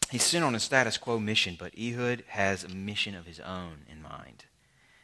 He's 0.10 0.24
sent 0.24 0.46
on 0.46 0.56
a 0.56 0.60
status 0.60 0.98
quo 0.98 1.20
mission, 1.20 1.58
but 1.60 1.78
Ehud 1.78 2.24
has 2.30 2.64
a 2.64 2.70
mission 2.70 3.14
of 3.14 3.26
his 3.26 3.42
own 3.42 3.80
in 3.92 4.02
mind. 4.02 4.46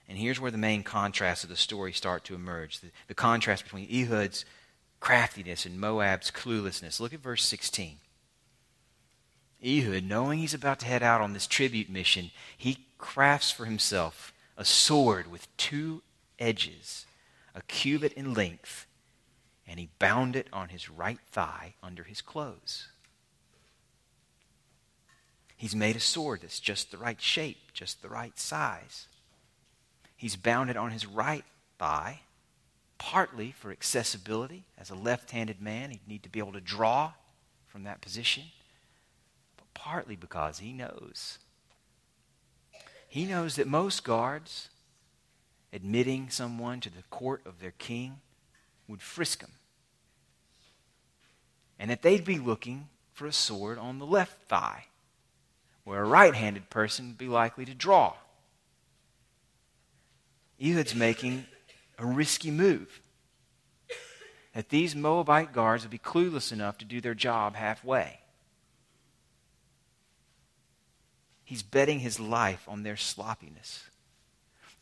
And 0.08 0.18
here's 0.18 0.40
where 0.40 0.52
the 0.52 0.58
main 0.58 0.84
contrasts 0.84 1.44
of 1.44 1.50
the 1.50 1.56
story 1.56 1.92
start 1.92 2.24
to 2.26 2.36
emerge 2.36 2.80
the, 2.80 2.92
the 3.08 3.16
contrast 3.16 3.64
between 3.64 3.90
Ehud's 3.90 4.46
craftiness 5.00 5.66
and 5.66 5.80
Moab's 5.80 6.32
cluelessness. 6.32 7.00
Look 7.00 7.14
at 7.14 7.20
verse 7.20 7.44
16. 7.44 7.98
Ehud, 9.66 10.04
knowing 10.04 10.40
he's 10.40 10.54
about 10.54 10.80
to 10.80 10.86
head 10.86 11.02
out 11.02 11.22
on 11.22 11.34
this 11.34 11.48
tribute 11.48 11.90
mission, 11.90 12.32
he 12.58 12.86
crafts 12.98 13.52
for 13.52 13.66
himself 13.66 14.34
a 14.58 14.66
sword 14.66 15.30
with 15.30 15.56
two 15.58 16.04
edges, 16.38 17.06
a 17.54 17.62
cubit 17.64 18.14
in 18.14 18.34
length, 18.34 18.86
and 19.68 19.80
he 19.80 19.90
bound 19.98 20.36
it 20.36 20.48
on 20.54 20.70
his 20.70 20.90
right 20.90 21.20
thigh 21.32 21.74
under 21.82 22.04
his 22.04 22.22
clothes. 22.22 22.90
He's 25.58 25.76
made 25.76 25.96
a 25.96 26.02
sword 26.02 26.42
that's 26.42 26.60
just 26.60 26.92
the 26.92 26.98
right 26.98 27.20
shape, 27.20 27.74
just 27.74 28.02
the 28.02 28.10
right 28.10 28.38
size. 28.38 29.08
He's 30.16 30.36
bounded 30.36 30.78
on 30.78 30.92
his 30.92 31.06
right 31.06 31.44
thigh, 31.78 32.22
partly 32.98 33.52
for 33.52 33.72
accessibility. 33.72 34.66
As 34.78 34.90
a 34.90 34.96
left 34.96 35.32
handed 35.32 35.62
man, 35.62 35.92
he'd 35.92 36.08
need 36.08 36.24
to 36.24 36.30
be 36.30 36.40
able 36.40 36.54
to 36.54 36.62
draw 36.62 37.14
from 37.68 37.84
that 37.84 38.02
position, 38.02 38.44
but 39.58 39.66
partly 39.74 40.16
because 40.16 40.60
he 40.60 40.72
knows. 40.72 41.40
He 43.08 43.26
knows 43.26 43.56
that 43.56 43.68
most 43.68 44.04
guards 44.04 44.70
admitting 45.74 46.30
someone 46.30 46.80
to 46.80 46.90
the 46.90 47.04
court 47.10 47.42
of 47.46 47.60
their 47.60 47.72
king 47.72 48.22
would 48.88 49.02
frisk 49.02 49.42
him. 49.42 49.52
And 51.78 51.92
that 51.92 52.02
they'd 52.02 52.24
be 52.24 52.40
looking 52.40 52.88
for 53.12 53.26
a 53.26 53.34
sword 53.34 53.78
on 53.78 54.00
the 54.00 54.06
left 54.06 54.48
thigh, 54.48 54.86
where 55.84 56.02
a 56.02 56.08
right 56.08 56.34
handed 56.34 56.70
person 56.70 57.08
would 57.08 57.18
be 57.18 57.28
likely 57.28 57.66
to 57.66 57.74
draw. 57.74 58.14
Ehud's 60.62 60.96
making 60.96 61.46
a 61.98 62.06
risky 62.06 62.52
move. 62.52 63.02
That 64.54 64.70
these 64.70 64.96
Moabite 64.96 65.52
guards 65.52 65.84
would 65.84 65.92
be 65.92 65.98
clueless 65.98 66.52
enough 66.52 66.78
to 66.78 66.86
do 66.86 67.02
their 67.02 67.14
job 67.14 67.56
halfway. 67.56 68.20
He's 71.44 71.62
betting 71.62 72.00
his 72.00 72.20
life 72.20 72.64
on 72.68 72.84
their 72.84 72.98
sloppiness 72.98 73.84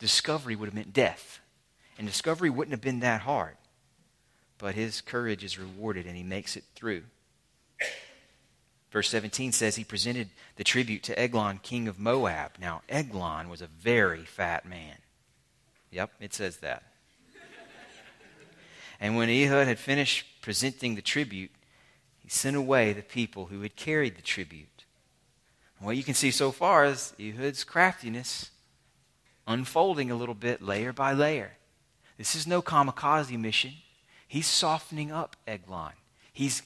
discovery 0.04 0.54
would 0.54 0.66
have 0.66 0.74
meant 0.74 0.92
death. 0.92 1.40
And 1.96 2.06
discovery 2.06 2.50
wouldn't 2.50 2.72
have 2.72 2.80
been 2.80 3.00
that 3.00 3.22
hard. 3.22 3.56
But 4.58 4.74
his 4.74 5.00
courage 5.00 5.44
is 5.44 5.58
rewarded 5.58 6.06
and 6.06 6.16
he 6.16 6.22
makes 6.22 6.56
it 6.56 6.64
through. 6.74 7.04
Verse 8.90 9.08
17 9.08 9.52
says 9.52 9.76
he 9.76 9.84
presented 9.84 10.28
the 10.56 10.64
tribute 10.64 11.02
to 11.04 11.18
Eglon, 11.18 11.58
king 11.62 11.88
of 11.88 11.98
Moab. 11.98 12.52
Now, 12.60 12.82
Eglon 12.88 13.48
was 13.48 13.62
a 13.62 13.66
very 13.66 14.24
fat 14.24 14.66
man. 14.66 14.96
Yep, 15.94 16.10
it 16.18 16.34
says 16.34 16.56
that. 16.56 16.82
and 18.98 19.16
when 19.16 19.30
Ehud 19.30 19.68
had 19.68 19.78
finished 19.78 20.26
presenting 20.42 20.96
the 20.96 21.02
tribute, 21.02 21.52
he 22.18 22.28
sent 22.28 22.56
away 22.56 22.92
the 22.92 23.02
people 23.02 23.46
who 23.46 23.60
had 23.60 23.76
carried 23.76 24.16
the 24.16 24.22
tribute. 24.22 24.84
what 25.78 25.96
you 25.96 26.02
can 26.02 26.14
see 26.14 26.32
so 26.32 26.50
far 26.50 26.84
is 26.84 27.14
Ehud's 27.20 27.62
craftiness 27.62 28.50
unfolding 29.46 30.10
a 30.10 30.16
little 30.16 30.34
bit 30.34 30.60
layer 30.60 30.92
by 30.92 31.12
layer. 31.12 31.52
This 32.18 32.34
is 32.34 32.44
no 32.44 32.60
kamikaze 32.60 33.38
mission. 33.38 33.74
He's 34.26 34.48
softening 34.48 35.12
up 35.12 35.36
Eglon. 35.46 35.92
He's 36.32 36.62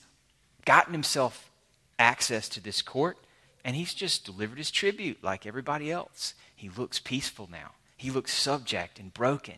gotten 0.64 0.94
himself 0.94 1.50
access 1.99 2.49
to 2.50 2.62
this 2.62 2.80
court. 2.80 3.18
And 3.62 3.76
he's 3.76 3.92
just 3.92 4.25
delivered 4.25 4.56
his 4.56 4.70
tribute 4.70 5.23
like 5.23 5.44
everybody 5.44 5.90
else. 5.90 6.32
He 6.56 6.70
looks 6.70 6.99
peaceful 6.99 7.47
now. 7.52 7.73
He 7.99 8.11
looks 8.11 8.33
subject 8.33 9.00
and 9.00 9.12
broken. 9.12 9.57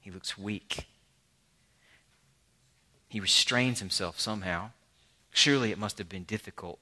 He 0.00 0.12
looks 0.12 0.38
weak. 0.38 0.86
He 3.08 3.18
restrains 3.18 3.80
himself 3.80 4.20
somehow. 4.20 4.70
Surely 5.32 5.72
it 5.72 5.78
must 5.78 5.98
have 5.98 6.08
been 6.08 6.22
difficult 6.22 6.78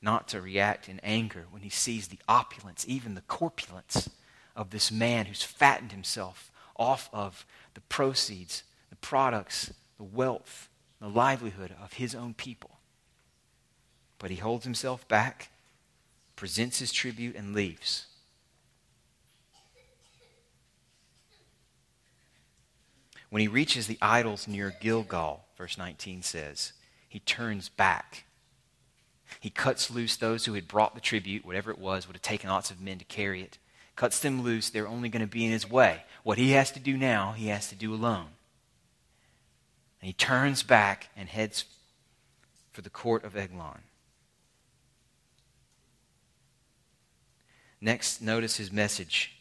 not 0.00 0.28
to 0.28 0.40
react 0.40 0.88
in 0.88 1.00
anger 1.00 1.46
when 1.50 1.62
he 1.62 1.68
sees 1.68 2.08
the 2.08 2.20
opulence, 2.28 2.84
even 2.88 3.14
the 3.14 3.20
corpulence 3.22 4.08
of 4.54 4.70
this 4.70 4.92
man 4.92 5.26
who's 5.26 5.42
fattened 5.42 5.90
himself 5.90 6.52
off 6.76 7.10
of 7.12 7.44
the 7.74 7.80
proceeds, 7.82 8.62
the 8.90 8.96
products, 8.96 9.72
the 9.96 10.04
wealth, 10.04 10.68
the 11.00 11.08
livelihood 11.08 11.74
of 11.82 11.94
his 11.94 12.14
own 12.14 12.32
people. 12.32 12.78
But 14.18 14.30
he 14.30 14.36
holds 14.36 14.64
himself 14.64 15.06
back, 15.08 15.50
presents 16.36 16.78
his 16.78 16.92
tribute, 16.92 17.34
and 17.34 17.54
leaves. 17.54 18.06
When 23.32 23.40
he 23.40 23.48
reaches 23.48 23.86
the 23.86 23.96
idols 24.02 24.46
near 24.46 24.74
Gilgal, 24.78 25.46
verse 25.56 25.78
19 25.78 26.20
says, 26.20 26.74
he 27.08 27.18
turns 27.18 27.70
back. 27.70 28.24
He 29.40 29.48
cuts 29.48 29.90
loose 29.90 30.16
those 30.16 30.44
who 30.44 30.52
had 30.52 30.68
brought 30.68 30.94
the 30.94 31.00
tribute, 31.00 31.46
whatever 31.46 31.70
it 31.70 31.78
was, 31.78 32.06
would 32.06 32.14
have 32.14 32.20
taken 32.20 32.50
lots 32.50 32.70
of 32.70 32.82
men 32.82 32.98
to 32.98 33.06
carry 33.06 33.40
it. 33.40 33.56
Cuts 33.96 34.18
them 34.18 34.42
loose, 34.42 34.68
they're 34.68 34.86
only 34.86 35.08
going 35.08 35.22
to 35.22 35.26
be 35.26 35.46
in 35.46 35.50
his 35.50 35.66
way. 35.66 36.02
What 36.24 36.36
he 36.36 36.50
has 36.50 36.72
to 36.72 36.78
do 36.78 36.94
now, 36.94 37.32
he 37.32 37.46
has 37.46 37.70
to 37.70 37.74
do 37.74 37.94
alone. 37.94 38.26
And 40.02 40.08
he 40.08 40.12
turns 40.12 40.62
back 40.62 41.08
and 41.16 41.26
heads 41.26 41.64
for 42.70 42.82
the 42.82 42.90
court 42.90 43.24
of 43.24 43.34
Eglon. 43.34 43.80
Next, 47.80 48.20
notice 48.20 48.58
his 48.58 48.70
message. 48.70 49.31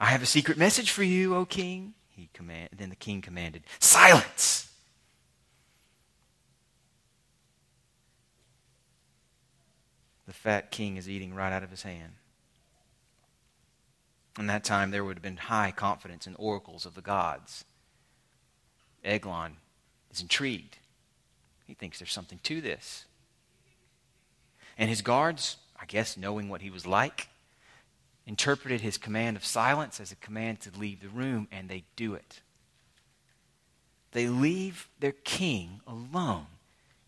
I 0.00 0.06
have 0.06 0.22
a 0.22 0.26
secret 0.26 0.58
message 0.58 0.90
for 0.90 1.02
you, 1.02 1.34
O 1.34 1.44
king. 1.44 1.94
He 2.08 2.28
command, 2.32 2.70
then 2.76 2.90
the 2.90 2.96
king 2.96 3.20
commanded, 3.20 3.62
Silence! 3.78 4.70
The 10.26 10.32
fat 10.34 10.70
king 10.70 10.96
is 10.96 11.08
eating 11.08 11.34
right 11.34 11.52
out 11.52 11.62
of 11.62 11.70
his 11.70 11.82
hand. 11.82 12.12
In 14.38 14.46
that 14.46 14.62
time, 14.62 14.90
there 14.90 15.02
would 15.02 15.16
have 15.16 15.22
been 15.22 15.36
high 15.36 15.72
confidence 15.72 16.26
in 16.26 16.34
oracles 16.36 16.84
of 16.84 16.94
the 16.94 17.00
gods. 17.00 17.64
Eglon 19.04 19.56
is 20.12 20.20
intrigued. 20.20 20.76
He 21.66 21.74
thinks 21.74 21.98
there's 21.98 22.12
something 22.12 22.40
to 22.44 22.60
this. 22.60 23.06
And 24.76 24.88
his 24.90 25.02
guards, 25.02 25.56
I 25.80 25.86
guess 25.86 26.16
knowing 26.16 26.48
what 26.48 26.62
he 26.62 26.70
was 26.70 26.86
like, 26.86 27.28
interpreted 28.28 28.82
his 28.82 28.98
command 28.98 29.38
of 29.38 29.44
silence 29.44 29.98
as 30.00 30.12
a 30.12 30.16
command 30.16 30.60
to 30.60 30.70
leave 30.78 31.00
the 31.00 31.08
room, 31.08 31.48
and 31.50 31.66
they 31.66 31.82
do 31.96 32.12
it. 32.12 32.42
They 34.12 34.28
leave 34.28 34.90
their 35.00 35.12
king 35.12 35.80
alone 35.86 36.46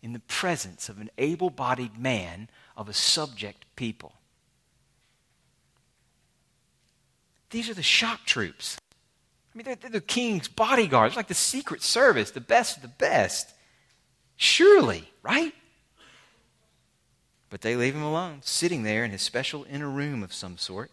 in 0.01 0.13
the 0.13 0.19
presence 0.19 0.89
of 0.89 0.99
an 0.99 1.11
able 1.19 1.51
bodied 1.51 1.95
man 1.95 2.49
of 2.75 2.89
a 2.89 2.93
subject 2.93 3.65
people. 3.75 4.13
These 7.51 7.69
are 7.69 7.75
the 7.75 7.83
shock 7.83 8.25
troops. 8.25 8.77
I 9.53 9.57
mean, 9.57 9.65
they're, 9.65 9.75
they're 9.75 9.91
the 9.91 10.01
king's 10.01 10.47
bodyguards, 10.47 11.15
like 11.15 11.27
the 11.27 11.35
Secret 11.35 11.83
Service, 11.83 12.31
the 12.31 12.41
best 12.41 12.77
of 12.77 12.81
the 12.81 12.87
best. 12.87 13.53
Surely, 14.37 15.07
right? 15.21 15.53
But 17.51 17.61
they 17.61 17.75
leave 17.75 17.93
him 17.93 18.01
alone, 18.01 18.39
sitting 18.41 18.81
there 18.81 19.05
in 19.05 19.11
his 19.11 19.21
special 19.21 19.67
inner 19.69 19.89
room 19.89 20.23
of 20.23 20.33
some 20.33 20.57
sort. 20.57 20.89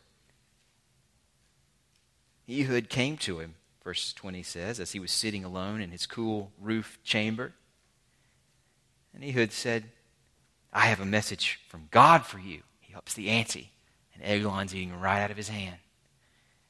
Ehud 2.50 2.88
came 2.88 3.16
to 3.18 3.40
him, 3.40 3.54
verse 3.84 4.12
20 4.14 4.42
says, 4.42 4.80
as 4.80 4.92
he 4.92 5.00
was 5.00 5.12
sitting 5.12 5.44
alone 5.44 5.80
in 5.80 5.90
his 5.90 6.06
cool 6.06 6.52
roof 6.60 6.98
chamber. 7.04 7.52
And 9.14 9.22
Ehud 9.22 9.52
said, 9.52 9.84
I 10.72 10.86
have 10.86 11.00
a 11.00 11.06
message 11.06 11.60
from 11.68 11.88
God 11.90 12.24
for 12.24 12.38
you. 12.38 12.62
He 12.80 12.94
ups 12.94 13.14
the 13.14 13.28
ante, 13.28 13.72
and 14.14 14.22
Eglon's 14.22 14.74
eating 14.74 14.98
right 14.98 15.20
out 15.20 15.30
of 15.30 15.36
his 15.36 15.48
hand. 15.48 15.76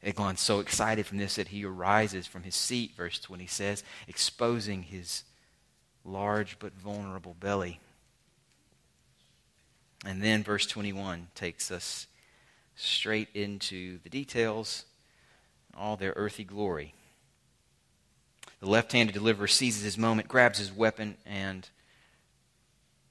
Eglon's 0.03 0.41
so 0.41 0.61
excited 0.61 1.07
from 1.07 1.19
this 1.19 1.37
that 1.37 1.49
he 1.49 1.65
arises 1.65 2.27
from 2.27 2.45
his 2.45 2.55
seat, 2.55 2.95
verse 2.97 3.19
20 3.19 3.47
says, 3.47 3.85
exposing 4.07 4.83
his 4.83 5.25
large 6.05 6.59
but 6.59 6.73
vulnerable 6.73 7.37
belly. 7.39 7.81
And 10.05 10.23
then 10.23 10.45
verse 10.45 10.67
21 10.67 11.29
takes 11.35 11.71
us 11.71 12.07
straight 12.77 13.29
into 13.35 13.99
the 14.05 14.09
details, 14.09 14.85
all 15.79 15.97
their 15.97 16.13
earthy 16.17 16.45
glory. 16.45 16.95
The 18.61 18.69
left 18.69 18.93
handed 18.93 19.13
deliverer 19.13 19.47
seizes 19.47 19.83
his 19.83 19.97
moment, 19.97 20.29
grabs 20.29 20.59
his 20.59 20.73
weapon, 20.73 21.17
and 21.25 21.69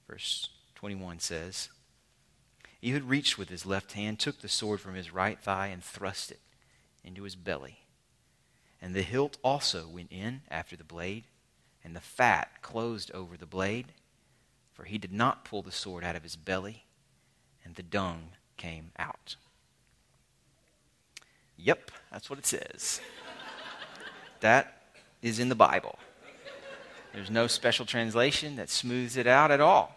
verse 0.06 0.50
21 0.74 1.20
says, 1.20 1.70
Ehud 2.84 3.02
reached 3.04 3.38
with 3.38 3.48
his 3.48 3.66
left 3.66 3.92
hand, 3.92 4.18
took 4.18 4.40
the 4.40 4.48
sword 4.48 4.80
from 4.80 4.94
his 4.94 5.12
right 5.12 5.40
thigh, 5.40 5.68
and 5.68 5.82
thrust 5.82 6.30
it 6.30 6.40
into 7.02 7.22
his 7.22 7.34
belly. 7.34 7.80
And 8.80 8.94
the 8.94 9.02
hilt 9.02 9.38
also 9.42 9.88
went 9.88 10.12
in 10.12 10.42
after 10.50 10.76
the 10.76 10.84
blade, 10.84 11.24
and 11.82 11.96
the 11.96 12.00
fat 12.00 12.62
closed 12.62 13.10
over 13.12 13.36
the 13.36 13.46
blade, 13.46 13.86
for 14.72 14.84
he 14.84 14.98
did 14.98 15.12
not 15.12 15.44
pull 15.44 15.62
the 15.62 15.72
sword 15.72 16.04
out 16.04 16.14
of 16.14 16.22
his 16.22 16.36
belly, 16.36 16.84
and 17.64 17.74
the 17.74 17.82
dung 17.82 18.30
came 18.56 18.92
out. 18.98 19.36
Yep, 21.56 21.90
that's 22.10 22.30
what 22.30 22.38
it 22.38 22.46
says. 22.46 23.00
that 24.40 24.82
is 25.22 25.38
in 25.38 25.48
the 25.48 25.54
Bible. 25.54 25.98
There's 27.12 27.30
no 27.30 27.46
special 27.46 27.86
translation 27.86 28.56
that 28.56 28.70
smooths 28.70 29.16
it 29.16 29.26
out 29.26 29.50
at 29.50 29.60
all. 29.60 29.94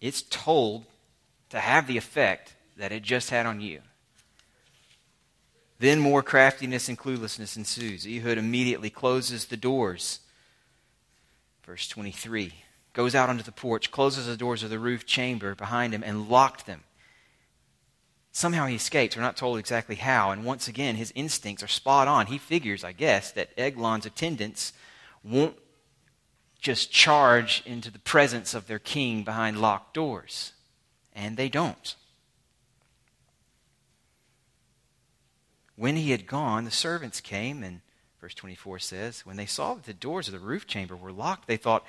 It's 0.00 0.22
told 0.22 0.84
to 1.50 1.58
have 1.60 1.86
the 1.86 1.96
effect 1.96 2.54
that 2.76 2.92
it 2.92 3.02
just 3.02 3.30
had 3.30 3.46
on 3.46 3.60
you. 3.60 3.80
Then 5.78 5.98
more 5.98 6.22
craftiness 6.22 6.88
and 6.88 6.98
cluelessness 6.98 7.56
ensues. 7.56 8.06
Ehud 8.06 8.38
immediately 8.38 8.90
closes 8.90 9.46
the 9.46 9.56
doors. 9.56 10.20
Verse 11.64 11.88
23 11.88 12.52
goes 12.92 13.14
out 13.14 13.28
onto 13.28 13.42
the 13.42 13.52
porch, 13.52 13.90
closes 13.90 14.26
the 14.26 14.36
doors 14.36 14.62
of 14.62 14.70
the 14.70 14.78
roof 14.78 15.04
chamber 15.04 15.54
behind 15.54 15.92
him, 15.92 16.02
and 16.04 16.28
locked 16.28 16.66
them. 16.66 16.84
Somehow 18.36 18.66
he 18.66 18.74
escapes. 18.74 19.14
We're 19.14 19.22
not 19.22 19.36
told 19.36 19.60
exactly 19.60 19.94
how. 19.94 20.32
And 20.32 20.44
once 20.44 20.66
again, 20.66 20.96
his 20.96 21.12
instincts 21.14 21.62
are 21.62 21.68
spot 21.68 22.08
on. 22.08 22.26
He 22.26 22.36
figures, 22.36 22.82
I 22.82 22.90
guess, 22.90 23.30
that 23.30 23.50
Eglon's 23.56 24.06
attendants 24.06 24.72
won't 25.22 25.56
just 26.58 26.90
charge 26.90 27.62
into 27.64 27.92
the 27.92 28.00
presence 28.00 28.52
of 28.52 28.66
their 28.66 28.80
king 28.80 29.22
behind 29.22 29.60
locked 29.60 29.94
doors. 29.94 30.52
And 31.14 31.36
they 31.36 31.48
don't. 31.48 31.94
When 35.76 35.94
he 35.94 36.10
had 36.10 36.26
gone, 36.26 36.64
the 36.64 36.72
servants 36.72 37.20
came, 37.20 37.62
and 37.62 37.82
verse 38.20 38.34
24 38.34 38.80
says, 38.80 39.20
When 39.24 39.36
they 39.36 39.46
saw 39.46 39.74
that 39.74 39.84
the 39.84 39.94
doors 39.94 40.26
of 40.26 40.32
the 40.32 40.40
roof 40.40 40.66
chamber 40.66 40.96
were 40.96 41.12
locked, 41.12 41.46
they 41.46 41.56
thought, 41.56 41.86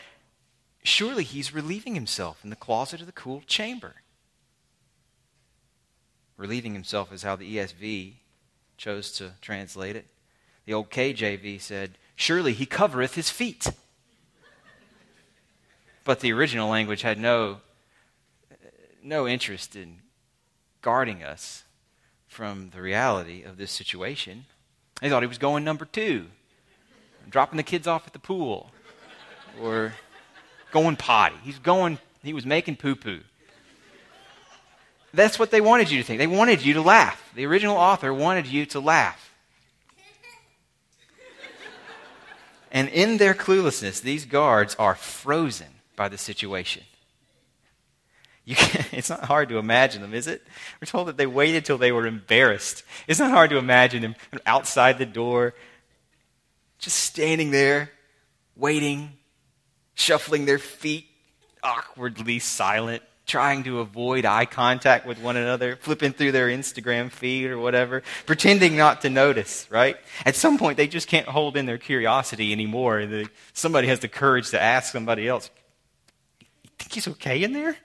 Surely 0.84 1.24
he's 1.24 1.56
relieving 1.56 1.96
himself 1.96 2.44
in 2.44 2.52
the 2.52 2.56
closet 2.56 3.00
of 3.00 3.08
the 3.08 3.12
cool 3.12 3.42
chamber. 3.48 3.96
Relieving 6.38 6.74
himself 6.74 7.14
is 7.14 7.24
how 7.24 7.36
the 7.36 7.58
ESV 7.58 8.14
chose 8.78 9.12
to 9.14 9.32
translate 9.42 9.96
it. 9.96 10.06
The 10.66 10.74
old 10.74 10.90
KJV 10.90 11.62
said, 11.62 11.98
Surely 12.16 12.54
he 12.54 12.66
covereth 12.66 13.16
his 13.16 13.30
feet. 13.30 13.68
But 16.04 16.20
the 16.20 16.34
original 16.34 16.70
language 16.70 17.02
had 17.02 17.20
no, 17.20 17.62
no 19.04 19.28
interest 19.28 19.76
in 19.76 20.00
guarding 20.82 21.24
us 21.24 21.64
from 22.28 22.70
the 22.72 22.82
reality 22.82 23.44
of 23.44 23.58
this 23.58 23.72
situation. 23.72 24.46
They 25.02 25.10
thought 25.10 25.24
he 25.24 25.28
was 25.28 25.38
going 25.38 25.64
number 25.64 25.86
two, 25.86 26.28
dropping 27.30 27.58
the 27.58 27.64
kids 27.64 27.88
off 27.88 28.06
at 28.06 28.14
the 28.14 28.20
pool, 28.20 28.72
or 29.62 29.94
going 30.72 30.96
potty. 30.96 31.36
He's 31.44 31.60
going, 31.60 31.98
he 32.22 32.34
was 32.34 32.46
making 32.46 32.76
poo 32.76 32.96
poo. 32.96 33.22
That's 35.16 35.40
what 35.40 35.52
they 35.52 35.62
wanted 35.62 35.90
you 35.90 35.98
to 36.00 36.04
think. 36.04 36.20
They 36.20 36.28
wanted 36.28 36.64
you 36.64 36.74
to 36.76 36.82
laugh. 36.82 37.32
The 37.36 37.46
original 37.46 37.78
author 37.78 38.14
wanted 38.14 38.48
you 38.48 38.66
to 38.68 38.80
laugh. 38.80 39.34
And 42.72 42.90
in 42.90 43.18
their 43.18 43.34
cluelessness, 43.34 44.02
these 44.02 44.26
guards 44.26 44.76
are 44.76 44.96
frozen 44.96 45.68
by 45.96 46.10
the 46.10 46.18
situation. 46.18 46.84
It's 48.92 49.10
not 49.10 49.26
hard 49.26 49.50
to 49.50 49.58
imagine 49.58 50.02
them, 50.02 50.14
is 50.14 50.28
it? 50.28 50.42
We're 50.80 50.86
told 50.86 51.08
that 51.08 51.18
they 51.18 51.26
waited 51.26 51.66
till 51.66 51.78
they 51.78 51.92
were 51.92 52.06
embarrassed. 52.06 52.84
It's 53.08 53.20
not 53.20 53.32
hard 53.32 53.50
to 53.50 53.58
imagine 53.58 54.02
them 54.02 54.16
outside 54.46 54.98
the 54.98 55.06
door, 55.06 55.54
just 56.80 56.98
standing 56.98 57.52
there, 57.52 57.90
waiting, 58.56 59.14
shuffling 59.96 60.46
their 60.46 60.60
feet 60.60 61.08
awkwardly 61.64 62.40
silent, 62.40 63.02
trying 63.26 63.64
to 63.64 63.80
avoid 63.80 64.26
eye 64.26 64.46
contact 64.46 65.06
with 65.06 65.20
one 65.20 65.36
another, 65.36 65.76
flipping 65.78 66.14
through 66.14 66.32
their 66.32 66.48
Instagram 66.48 67.12
feed 67.12 67.50
or 67.50 67.58
whatever, 67.58 68.04
pretending 68.26 68.78
not 68.78 69.02
to 69.02 69.10
notice, 69.10 69.68
right? 69.72 69.98
At 70.26 70.36
some 70.36 70.58
point, 70.58 70.78
they 70.78 70.88
just 70.88 71.08
can't 71.08 71.28
hold 71.28 71.58
in 71.58 71.66
their 71.66 71.78
curiosity 71.78 72.52
anymore. 72.52 73.08
somebody 73.54 73.88
has 73.88 74.00
the 74.00 74.08
courage 74.08 74.52
to 74.52 74.62
ask 74.62 74.92
somebody 74.92 75.28
else, 75.28 75.50
You 76.40 76.70
think 76.78 76.94
he's 76.94 77.08
okay 77.08 77.44
in 77.44 77.54
there? 77.54 77.78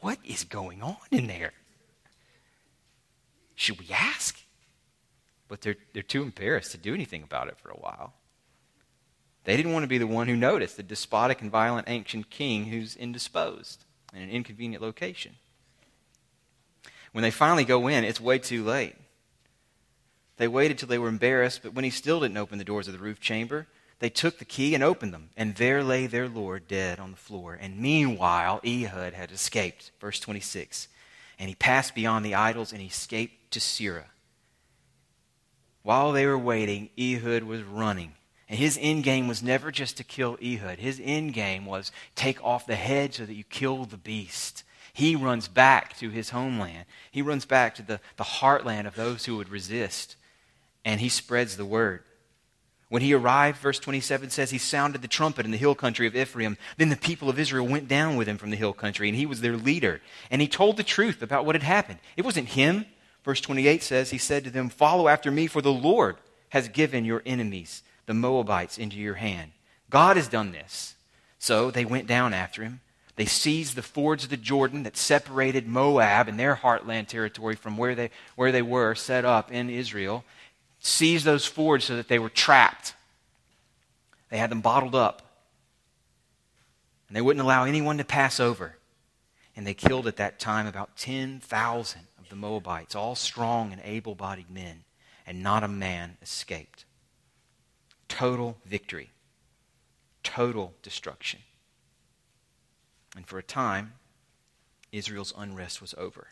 What 0.00 0.18
is 0.24 0.44
going 0.44 0.82
on 0.82 0.96
in 1.10 1.26
there? 1.26 1.52
Should 3.54 3.78
we 3.78 3.90
ask? 3.92 4.38
But 5.48 5.60
they're, 5.60 5.76
they're 5.92 6.02
too 6.02 6.22
embarrassed 6.22 6.72
to 6.72 6.78
do 6.78 6.94
anything 6.94 7.22
about 7.22 7.48
it 7.48 7.58
for 7.58 7.70
a 7.70 7.76
while. 7.76 8.14
They 9.44 9.56
didn't 9.56 9.72
want 9.72 9.82
to 9.82 9.88
be 9.88 9.98
the 9.98 10.06
one 10.06 10.28
who 10.28 10.36
noticed 10.36 10.76
the 10.76 10.82
despotic 10.82 11.42
and 11.42 11.50
violent 11.50 11.88
ancient 11.88 12.30
king 12.30 12.66
who's 12.66 12.96
indisposed 12.96 13.84
in 14.12 14.22
an 14.22 14.30
inconvenient 14.30 14.82
location. 14.82 15.36
When 17.12 17.22
they 17.22 17.30
finally 17.30 17.64
go 17.64 17.88
in, 17.88 18.04
it's 18.04 18.20
way 18.20 18.38
too 18.38 18.64
late. 18.64 18.96
They 20.38 20.48
waited 20.48 20.78
till 20.78 20.88
they 20.88 20.98
were 20.98 21.08
embarrassed, 21.08 21.60
but 21.62 21.74
when 21.74 21.84
he 21.84 21.90
still 21.90 22.20
didn't 22.20 22.38
open 22.38 22.58
the 22.58 22.64
doors 22.64 22.88
of 22.88 22.94
the 22.94 22.98
roof 22.98 23.20
chamber, 23.20 23.66
they 23.98 24.10
took 24.10 24.38
the 24.38 24.44
key 24.44 24.74
and 24.74 24.82
opened 24.82 25.14
them, 25.14 25.30
and 25.36 25.54
there 25.54 25.84
lay 25.84 26.06
their 26.06 26.28
Lord 26.28 26.66
dead 26.66 26.98
on 26.98 27.12
the 27.12 27.16
floor. 27.16 27.56
And 27.60 27.78
meanwhile, 27.78 28.60
Ehud 28.64 29.12
had 29.12 29.30
escaped. 29.30 29.92
Verse 30.00 30.18
26. 30.18 30.88
And 31.38 31.48
he 31.48 31.54
passed 31.54 31.94
beyond 31.94 32.24
the 32.24 32.34
idols 32.34 32.72
and 32.72 32.80
he 32.80 32.88
escaped 32.88 33.52
to 33.52 33.60
Seirah. 33.60 34.06
While 35.82 36.12
they 36.12 36.26
were 36.26 36.38
waiting, 36.38 36.90
Ehud 36.98 37.44
was 37.44 37.62
running 37.62 38.14
and 38.52 38.58
his 38.58 38.78
end 38.82 39.02
game 39.02 39.28
was 39.28 39.42
never 39.42 39.70
just 39.70 39.96
to 39.96 40.04
kill 40.04 40.36
Ehud. 40.44 40.78
His 40.78 41.00
end 41.02 41.32
game 41.32 41.64
was 41.64 41.90
take 42.14 42.44
off 42.44 42.66
the 42.66 42.74
head 42.74 43.14
so 43.14 43.24
that 43.24 43.32
you 43.32 43.44
kill 43.44 43.86
the 43.86 43.96
beast. 43.96 44.62
He 44.92 45.16
runs 45.16 45.48
back 45.48 45.96
to 46.00 46.10
his 46.10 46.28
homeland. 46.28 46.84
He 47.10 47.22
runs 47.22 47.46
back 47.46 47.74
to 47.76 47.82
the, 47.82 47.98
the 48.18 48.24
heartland 48.24 48.86
of 48.86 48.94
those 48.94 49.24
who 49.24 49.38
would 49.38 49.48
resist. 49.48 50.16
And 50.84 51.00
he 51.00 51.08
spreads 51.08 51.56
the 51.56 51.64
word. 51.64 52.02
When 52.90 53.00
he 53.00 53.14
arrived, 53.14 53.56
verse 53.56 53.78
27 53.78 54.28
says, 54.28 54.50
he 54.50 54.58
sounded 54.58 55.00
the 55.00 55.08
trumpet 55.08 55.46
in 55.46 55.50
the 55.50 55.56
hill 55.56 55.74
country 55.74 56.06
of 56.06 56.14
Ephraim. 56.14 56.58
Then 56.76 56.90
the 56.90 56.96
people 56.96 57.30
of 57.30 57.38
Israel 57.38 57.66
went 57.66 57.88
down 57.88 58.16
with 58.16 58.28
him 58.28 58.36
from 58.36 58.50
the 58.50 58.56
hill 58.56 58.74
country, 58.74 59.08
and 59.08 59.16
he 59.16 59.24
was 59.24 59.40
their 59.40 59.56
leader. 59.56 60.02
And 60.30 60.42
he 60.42 60.46
told 60.46 60.76
the 60.76 60.82
truth 60.82 61.22
about 61.22 61.46
what 61.46 61.54
had 61.54 61.62
happened. 61.62 62.00
It 62.18 62.24
wasn't 62.26 62.50
him. 62.50 62.84
Verse 63.24 63.40
28 63.40 63.82
says, 63.82 64.10
He 64.10 64.18
said 64.18 64.44
to 64.44 64.50
them, 64.50 64.68
Follow 64.68 65.08
after 65.08 65.30
me, 65.30 65.46
for 65.46 65.62
the 65.62 65.72
Lord 65.72 66.16
has 66.50 66.68
given 66.68 67.06
your 67.06 67.22
enemies 67.24 67.82
the 68.06 68.14
Moabites 68.14 68.78
into 68.78 68.96
your 68.96 69.14
hand. 69.14 69.52
God 69.90 70.16
has 70.16 70.28
done 70.28 70.52
this. 70.52 70.94
So 71.38 71.70
they 71.70 71.84
went 71.84 72.06
down 72.06 72.32
after 72.34 72.62
him. 72.62 72.80
They 73.16 73.26
seized 73.26 73.76
the 73.76 73.82
fords 73.82 74.24
of 74.24 74.30
the 74.30 74.36
Jordan 74.36 74.84
that 74.84 74.96
separated 74.96 75.66
Moab 75.66 76.28
and 76.28 76.38
their 76.38 76.56
heartland 76.56 77.08
territory 77.08 77.56
from 77.56 77.76
where 77.76 77.94
they, 77.94 78.10
where 78.36 78.52
they 78.52 78.62
were 78.62 78.94
set 78.94 79.24
up 79.24 79.52
in 79.52 79.68
Israel. 79.68 80.24
Seized 80.80 81.24
those 81.24 81.44
fords 81.44 81.84
so 81.84 81.96
that 81.96 82.08
they 82.08 82.18
were 82.18 82.30
trapped. 82.30 82.94
They 84.30 84.38
had 84.38 84.50
them 84.50 84.62
bottled 84.62 84.94
up. 84.94 85.22
And 87.08 87.16
they 87.16 87.20
wouldn't 87.20 87.44
allow 87.44 87.64
anyone 87.64 87.98
to 87.98 88.04
pass 88.04 88.40
over. 88.40 88.76
And 89.54 89.66
they 89.66 89.74
killed 89.74 90.06
at 90.06 90.16
that 90.16 90.38
time 90.38 90.66
about 90.66 90.96
10,000 90.96 92.00
of 92.18 92.28
the 92.30 92.36
Moabites, 92.36 92.94
all 92.94 93.14
strong 93.14 93.72
and 93.72 93.82
able 93.84 94.14
bodied 94.14 94.48
men, 94.48 94.84
and 95.26 95.42
not 95.42 95.62
a 95.62 95.68
man 95.68 96.16
escaped 96.22 96.86
total 98.12 98.58
victory, 98.66 99.08
total 100.22 100.74
destruction. 100.82 101.40
And 103.16 103.26
for 103.26 103.38
a 103.38 103.42
time, 103.42 103.94
Israel's 104.92 105.32
unrest 105.34 105.80
was 105.80 105.94
over. 105.96 106.26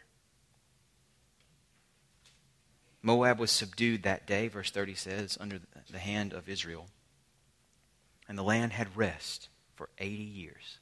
Moab 3.00 3.38
was 3.38 3.50
subdued 3.50 4.02
that 4.02 4.26
day, 4.26 4.48
verse 4.48 4.70
30 4.70 4.94
says, 4.94 5.38
under 5.40 5.58
the 5.90 5.98
hand 5.98 6.34
of 6.34 6.50
Israel. 6.50 6.86
And 8.28 8.36
the 8.36 8.42
land 8.42 8.74
had 8.74 8.94
rest 8.94 9.48
for 9.74 9.88
80 9.98 10.22
years. 10.22 10.78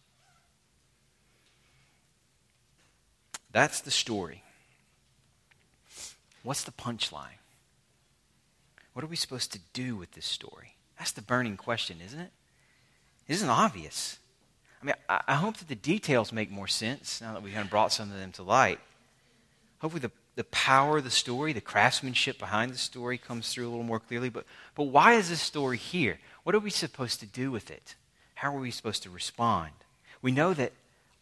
That's 3.53 3.81
the 3.81 3.93
story. 3.93 4.43
What's 6.43 6.65
the 6.65 6.73
punchline? 6.73 7.39
What 8.95 9.05
are 9.05 9.09
we 9.09 9.15
supposed 9.15 9.53
to 9.53 9.61
do 9.73 9.95
with 9.95 10.11
this 10.13 10.27
story? 10.27 10.75
That's 10.99 11.13
the 11.13 11.23
burning 11.23 11.57
question, 11.57 11.99
isn't 12.05 12.19
it? 12.19 12.31
It 13.29 13.35
isn't 13.35 13.49
obvious. 13.49 14.19
I 14.83 14.87
mean, 14.87 14.95
I, 15.09 15.21
I 15.29 15.35
hope 15.35 15.57
that 15.59 15.69
the 15.69 15.75
details 15.75 16.33
make 16.33 16.51
more 16.51 16.67
sense 16.67 17.21
now 17.21 17.33
that 17.33 17.43
we 17.43 17.51
kind 17.51 17.65
of 17.65 17.71
brought 17.71 17.93
some 17.93 18.11
of 18.11 18.19
them 18.19 18.33
to 18.33 18.43
light. 18.43 18.81
Hopefully, 19.81 20.01
the, 20.01 20.11
the 20.35 20.45
power 20.45 20.99
of 20.99 21.05
the 21.05 21.11
story, 21.11 21.53
the 21.53 21.61
craftsmanship 21.61 22.39
behind 22.39 22.73
the 22.73 22.79
story 22.79 23.17
comes 23.19 23.53
through 23.53 23.69
a 23.69 23.71
little 23.71 23.85
more 23.85 24.01
clearly. 24.01 24.29
But, 24.29 24.45
but 24.75 24.85
why 24.85 25.15
is 25.15 25.29
this 25.29 25.41
story 25.41 25.77
here? 25.77 26.19
What 26.43 26.55
are 26.55 26.61
we 26.61 26.71
supposed 26.71 27.21
to 27.21 27.27
do 27.27 27.51
with 27.51 27.71
it? 27.71 27.95
How 28.37 28.55
are 28.55 28.61
we 28.61 28.71
supposed 28.71 29.03
to 29.05 29.11
respond? 29.11 29.73
We 30.23 30.33
know 30.33 30.55
that 30.55 30.73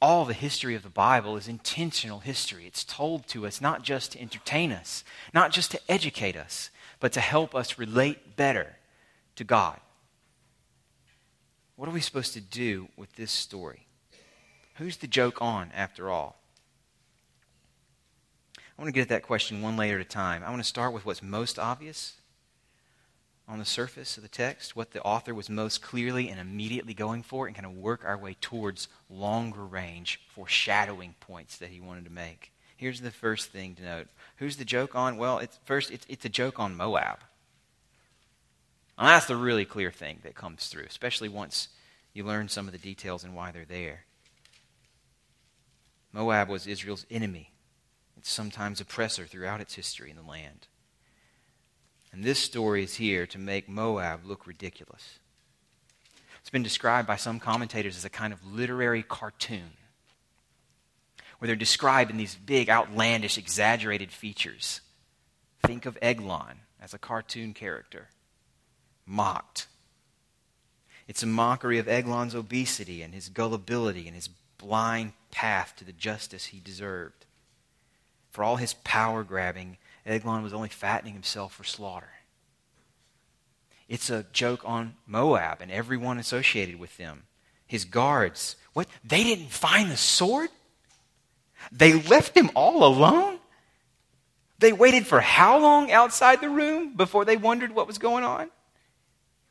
all 0.01 0.25
the 0.25 0.35
history 0.35 0.75
of 0.75 0.83
the 0.83 0.89
Bible 0.89 1.37
is 1.37 1.49
intentional 1.49 2.21
history. 2.21 2.67
It's 2.67 2.85
told 2.85 3.27
to 3.29 3.47
us 3.47 3.61
not 3.61 3.83
just 3.83 4.13
to 4.13 4.21
entertain 4.21 4.71
us, 4.73 5.05
not 5.33 5.53
just 5.53 5.71
to 5.71 5.81
educate 5.91 6.37
us, 6.37 6.71
but 7.01 7.13
to 7.13 7.21
help 7.21 7.55
us 7.55 7.79
relate 7.79 8.37
better 8.37 8.77
to 9.37 9.45
God. 9.45 9.81
What 11.77 11.89
are 11.89 11.93
we 11.93 12.01
supposed 12.01 12.33
to 12.35 12.41
do 12.41 12.89
with 12.97 13.15
this 13.17 13.31
story? 13.31 13.87
Who's 14.77 14.97
the 14.97 15.07
joke 15.07 15.41
on, 15.41 15.71
after 15.75 16.11
all? 16.11 16.37
I 18.59 18.83
want 18.83 18.89
to 18.89 18.93
get 18.93 19.03
at 19.03 19.09
that 19.09 19.23
question 19.23 19.63
one 19.63 19.77
layer 19.77 19.97
at 19.97 20.01
a 20.03 20.05
time. 20.05 20.43
I 20.45 20.51
want 20.51 20.63
to 20.63 20.69
start 20.69 20.93
with 20.93 21.07
what's 21.07 21.23
most 21.23 21.59
obvious 21.59 22.15
on 23.49 23.59
the 23.59 23.65
surface 23.65 24.17
of 24.17 24.23
the 24.23 24.29
text, 24.29 24.75
what 24.75 24.91
the 24.91 25.03
author 25.03 25.33
was 25.33 25.49
most 25.49 25.81
clearly 25.81 26.29
and 26.29 26.41
immediately 26.41 26.93
going 26.93 27.23
for, 27.23 27.47
and 27.47 27.55
kind 27.55 27.67
of 27.67 27.73
work 27.73 28.05
our 28.05 28.19
way 28.19 28.37
towards 28.41 28.89
longer 29.09 29.65
range 29.65 30.21
foreshadowing 30.35 31.15
points 31.21 31.57
that 31.59 31.71
he 31.71 31.81
wanted 31.81 32.05
to 32.05 32.11
make. 32.11 32.53
Here's 32.77 33.01
the 33.01 33.11
first 33.11 33.51
thing 33.51 33.75
to 33.77 33.83
note. 33.83 34.09
Who's 34.37 34.57
the 34.57 34.65
joke 34.65 34.95
on? 34.95 35.17
Well, 35.17 35.39
it's, 35.39 35.59
first, 35.65 35.91
it's, 35.91 36.05
it's 36.09 36.25
a 36.25 36.31
joke 36.31 36.59
on 36.59 36.77
Moab. 36.77 37.21
And 38.99 39.09
that's 39.09 39.27
the 39.27 39.37
really 39.37 39.65
clear 39.65 39.91
thing 39.91 40.21
that 40.23 40.35
comes 40.35 40.69
through, 40.69 40.85
especially 40.89 41.29
once 41.29 41.69
you 42.15 42.25
learn 42.25 42.49
some 42.49 42.67
of 42.67 42.73
the 42.73 42.79
details 42.79 43.25
and 43.25 43.35
why 43.35 43.51
they're 43.51 43.67
there. 43.67 44.05
Moab 46.13 46.49
was 46.49 46.67
Israel's 46.67 47.05
enemy, 47.11 47.53
its 48.17 48.31
sometimes 48.31 48.81
oppressor 48.81 49.27
throughout 49.27 49.61
its 49.61 49.75
history 49.75 50.09
in 50.09 50.17
the 50.17 50.23
land. 50.23 50.67
And 52.11 52.25
this 52.25 52.39
story 52.39 52.85
is 52.85 52.95
here 52.95 53.27
to 53.27 53.39
make 53.39 53.69
Moab 53.69 54.25
look 54.25 54.47
ridiculous. 54.47 55.19
It's 56.41 56.49
been 56.49 56.63
described 56.63 57.07
by 57.07 57.17
some 57.17 57.39
commentators 57.39 57.99
as 57.99 58.07
a 58.07 58.11
kind 58.11 58.33
of 58.33 58.47
literary 58.47 59.03
cartoon, 59.03 59.73
where 61.39 61.49
they're 61.49 61.57
described 61.57 62.11
in 62.11 62.17
these 62.17 62.35
big, 62.35 62.71
outlandish, 62.71 63.37
exaggerated 63.37 64.11
features. 64.11 64.81
Think 65.67 65.85
of 65.85 65.99
Eglon 66.01 66.61
as 66.81 66.95
a 66.95 66.99
cartoon 66.99 67.53
character 67.53 68.09
mocked. 69.07 69.67
It's 71.09 71.23
a 71.23 71.27
mockery 71.27 71.79
of 71.79 71.89
Eglon's 71.89 72.35
obesity 72.35 73.03
and 73.03 73.15
his 73.15 73.29
gullibility 73.29 74.07
and 74.07 74.15
his 74.15 74.29
blind 74.59 75.13
path 75.31 75.75
to 75.77 75.85
the 75.85 75.93
justice 75.93 76.47
he 76.47 76.61
deserved. 76.61 77.27
For 78.31 78.43
all 78.43 78.57
his 78.57 78.75
power 78.75 79.23
grabbing, 79.23 79.79
Eglon 80.05 80.43
was 80.43 80.53
only 80.53 80.69
fattening 80.69 81.15
himself 81.15 81.55
for 81.55 81.65
slaughter. 81.65 82.11
It's 83.89 84.11
a 84.11 84.27
joke 84.33 84.63
on 84.65 84.97
Moab 85.07 85.61
and 85.61 85.71
everyone 85.71 86.19
associated 86.19 86.79
with 86.79 86.97
them. 86.97 87.23
His 87.67 87.85
guards. 87.85 88.57
What? 88.73 88.89
They 89.05 89.23
didn't 89.23 89.51
find 89.51 89.91
the 89.91 89.97
sword? 89.97 90.51
They 91.73 91.95
left 91.95 92.37
him 92.37 92.51
all 92.55 92.85
alone? 92.85 93.39
They 94.59 94.73
waited 94.73 95.07
for 95.07 95.21
how 95.21 95.59
long 95.59 95.91
outside 95.91 96.41
the 96.41 96.49
room 96.49 96.97
before 96.97 97.25
they 97.25 97.37
wondered 97.37 97.75
what 97.75 97.87
was 97.87 97.99
going 97.99 98.25
on? 98.25 98.51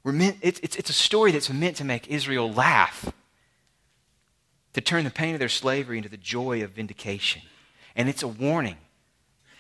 We're 0.06 0.12
meant, 0.12 0.38
it's, 0.42 0.60
it's, 0.60 0.76
it's 0.76 0.92
a 0.92 0.94
story 0.94 1.32
that's 1.32 1.50
meant 1.50 1.78
to 1.78 1.84
make 1.84 2.08
Israel 2.08 2.54
laugh, 2.54 3.12
to 4.74 4.80
turn 4.80 5.04
the 5.04 5.10
pain 5.10 5.34
of 5.34 5.40
their 5.40 5.50
slavery 5.50 5.98
into 5.98 6.10
the 6.10 6.16
joy 6.16 6.64
of 6.64 6.70
vindication. 6.70 7.42
And 7.96 8.08
it's 8.08 8.22
a 8.22 8.28
warning, 8.28 8.78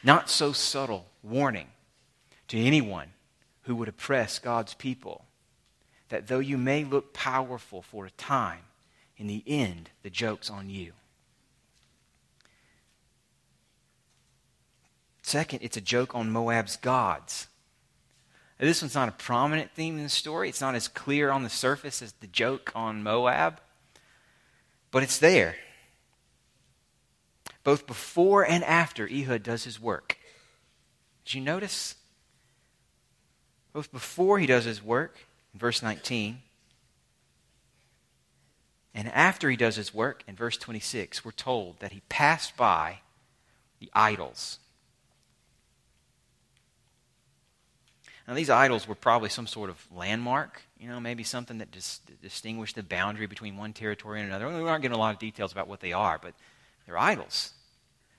not 0.03 0.29
so 0.29 0.53
subtle 0.53 1.07
warning 1.23 1.69
to 2.49 2.59
anyone 2.59 3.07
who 3.63 3.75
would 3.75 3.87
oppress 3.87 4.37
God's 4.37 4.75
people 4.75 5.25
that 6.09 6.27
though 6.27 6.37
you 6.37 6.59
may 6.59 6.83
look 6.83 7.11
powerful 7.11 7.81
for 7.81 8.05
a 8.05 8.11
time, 8.11 8.59
in 9.17 9.25
the 9.25 9.43
end, 9.47 9.89
the 10.03 10.11
joke's 10.11 10.51
on 10.51 10.69
you. 10.69 10.93
Second, 15.23 15.63
it's 15.63 15.77
a 15.77 15.81
joke 15.81 16.13
on 16.13 16.29
Moab's 16.29 16.77
gods. 16.77 17.47
This 18.57 18.81
one's 18.81 18.95
not 18.95 19.09
a 19.09 19.13
prominent 19.13 19.71
theme 19.71 19.97
in 19.97 20.03
the 20.03 20.09
story. 20.09 20.49
It's 20.49 20.61
not 20.61 20.75
as 20.75 20.87
clear 20.87 21.29
on 21.29 21.43
the 21.43 21.49
surface 21.49 22.01
as 22.01 22.13
the 22.13 22.27
joke 22.27 22.71
on 22.73 23.03
Moab. 23.03 23.59
But 24.91 25.03
it's 25.03 25.17
there. 25.17 25.57
Both 27.63 27.85
before 27.85 28.47
and 28.47 28.63
after 28.63 29.07
Ehud 29.07 29.43
does 29.43 29.65
his 29.65 29.79
work. 29.79 30.17
Did 31.25 31.33
you 31.33 31.41
notice? 31.41 31.95
Both 33.73 33.91
before 33.91 34.39
he 34.39 34.45
does 34.45 34.63
his 34.63 34.81
work, 34.81 35.17
in 35.53 35.59
verse 35.59 35.83
19, 35.83 36.39
and 38.93 39.09
after 39.09 39.49
he 39.49 39.57
does 39.57 39.75
his 39.75 39.93
work, 39.93 40.23
in 40.25 40.35
verse 40.37 40.55
26, 40.55 41.25
we're 41.25 41.31
told 41.31 41.79
that 41.79 41.91
he 41.91 42.01
passed 42.07 42.55
by 42.55 42.99
the 43.79 43.91
idols. 43.93 44.59
Now, 48.27 48.33
these 48.33 48.49
idols 48.49 48.87
were 48.87 48.95
probably 48.95 49.29
some 49.29 49.45
sort 49.45 49.69
of 49.69 49.85
landmark, 49.91 50.61
you 50.79 50.87
know, 50.87 50.99
maybe 50.99 51.23
something 51.23 51.59
that 51.59 51.71
dis- 51.71 51.99
distinguished 52.21 52.75
the 52.75 52.83
boundary 52.83 53.27
between 53.27 53.55
one 53.55 53.71
territory 53.71 54.19
and 54.19 54.29
another. 54.29 54.47
We 54.47 54.67
aren't 54.67 54.81
getting 54.81 54.95
a 54.95 54.99
lot 54.99 55.13
of 55.13 55.19
details 55.19 55.51
about 55.51 55.67
what 55.67 55.79
they 55.79 55.93
are, 55.93 56.19
but 56.19 56.33
they're 56.85 56.97
idols. 56.97 57.51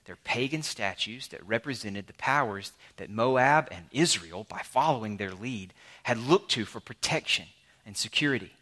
They're 0.05 0.15
pagan 0.15 0.63
statues 0.63 1.27
that 1.29 1.45
represented 1.45 2.07
the 2.07 2.13
powers 2.13 2.71
that 2.95 3.09
Moab 3.09 3.67
and 3.71 3.85
Israel, 3.91 4.45
by 4.47 4.61
following 4.63 5.17
their 5.17 5.31
lead, 5.31 5.73
had 6.03 6.17
looked 6.17 6.51
to 6.51 6.63
for 6.63 6.79
protection 6.79 7.47
and 7.85 7.97
security. 7.97 8.53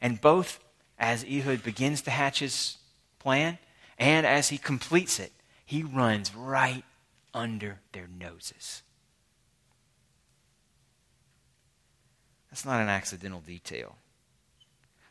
And 0.00 0.20
both 0.20 0.58
as 0.98 1.24
Ehud 1.24 1.62
begins 1.62 2.02
to 2.02 2.10
hatch 2.10 2.40
his 2.40 2.78
plan 3.20 3.58
and 3.98 4.26
as 4.26 4.48
he 4.48 4.58
completes 4.58 5.20
it, 5.20 5.32
he 5.64 5.84
runs 5.84 6.34
right 6.34 6.84
under 7.32 7.78
their 7.92 8.08
noses. 8.08 8.82
That's 12.52 12.66
not 12.66 12.82
an 12.82 12.90
accidental 12.90 13.40
detail. 13.40 13.96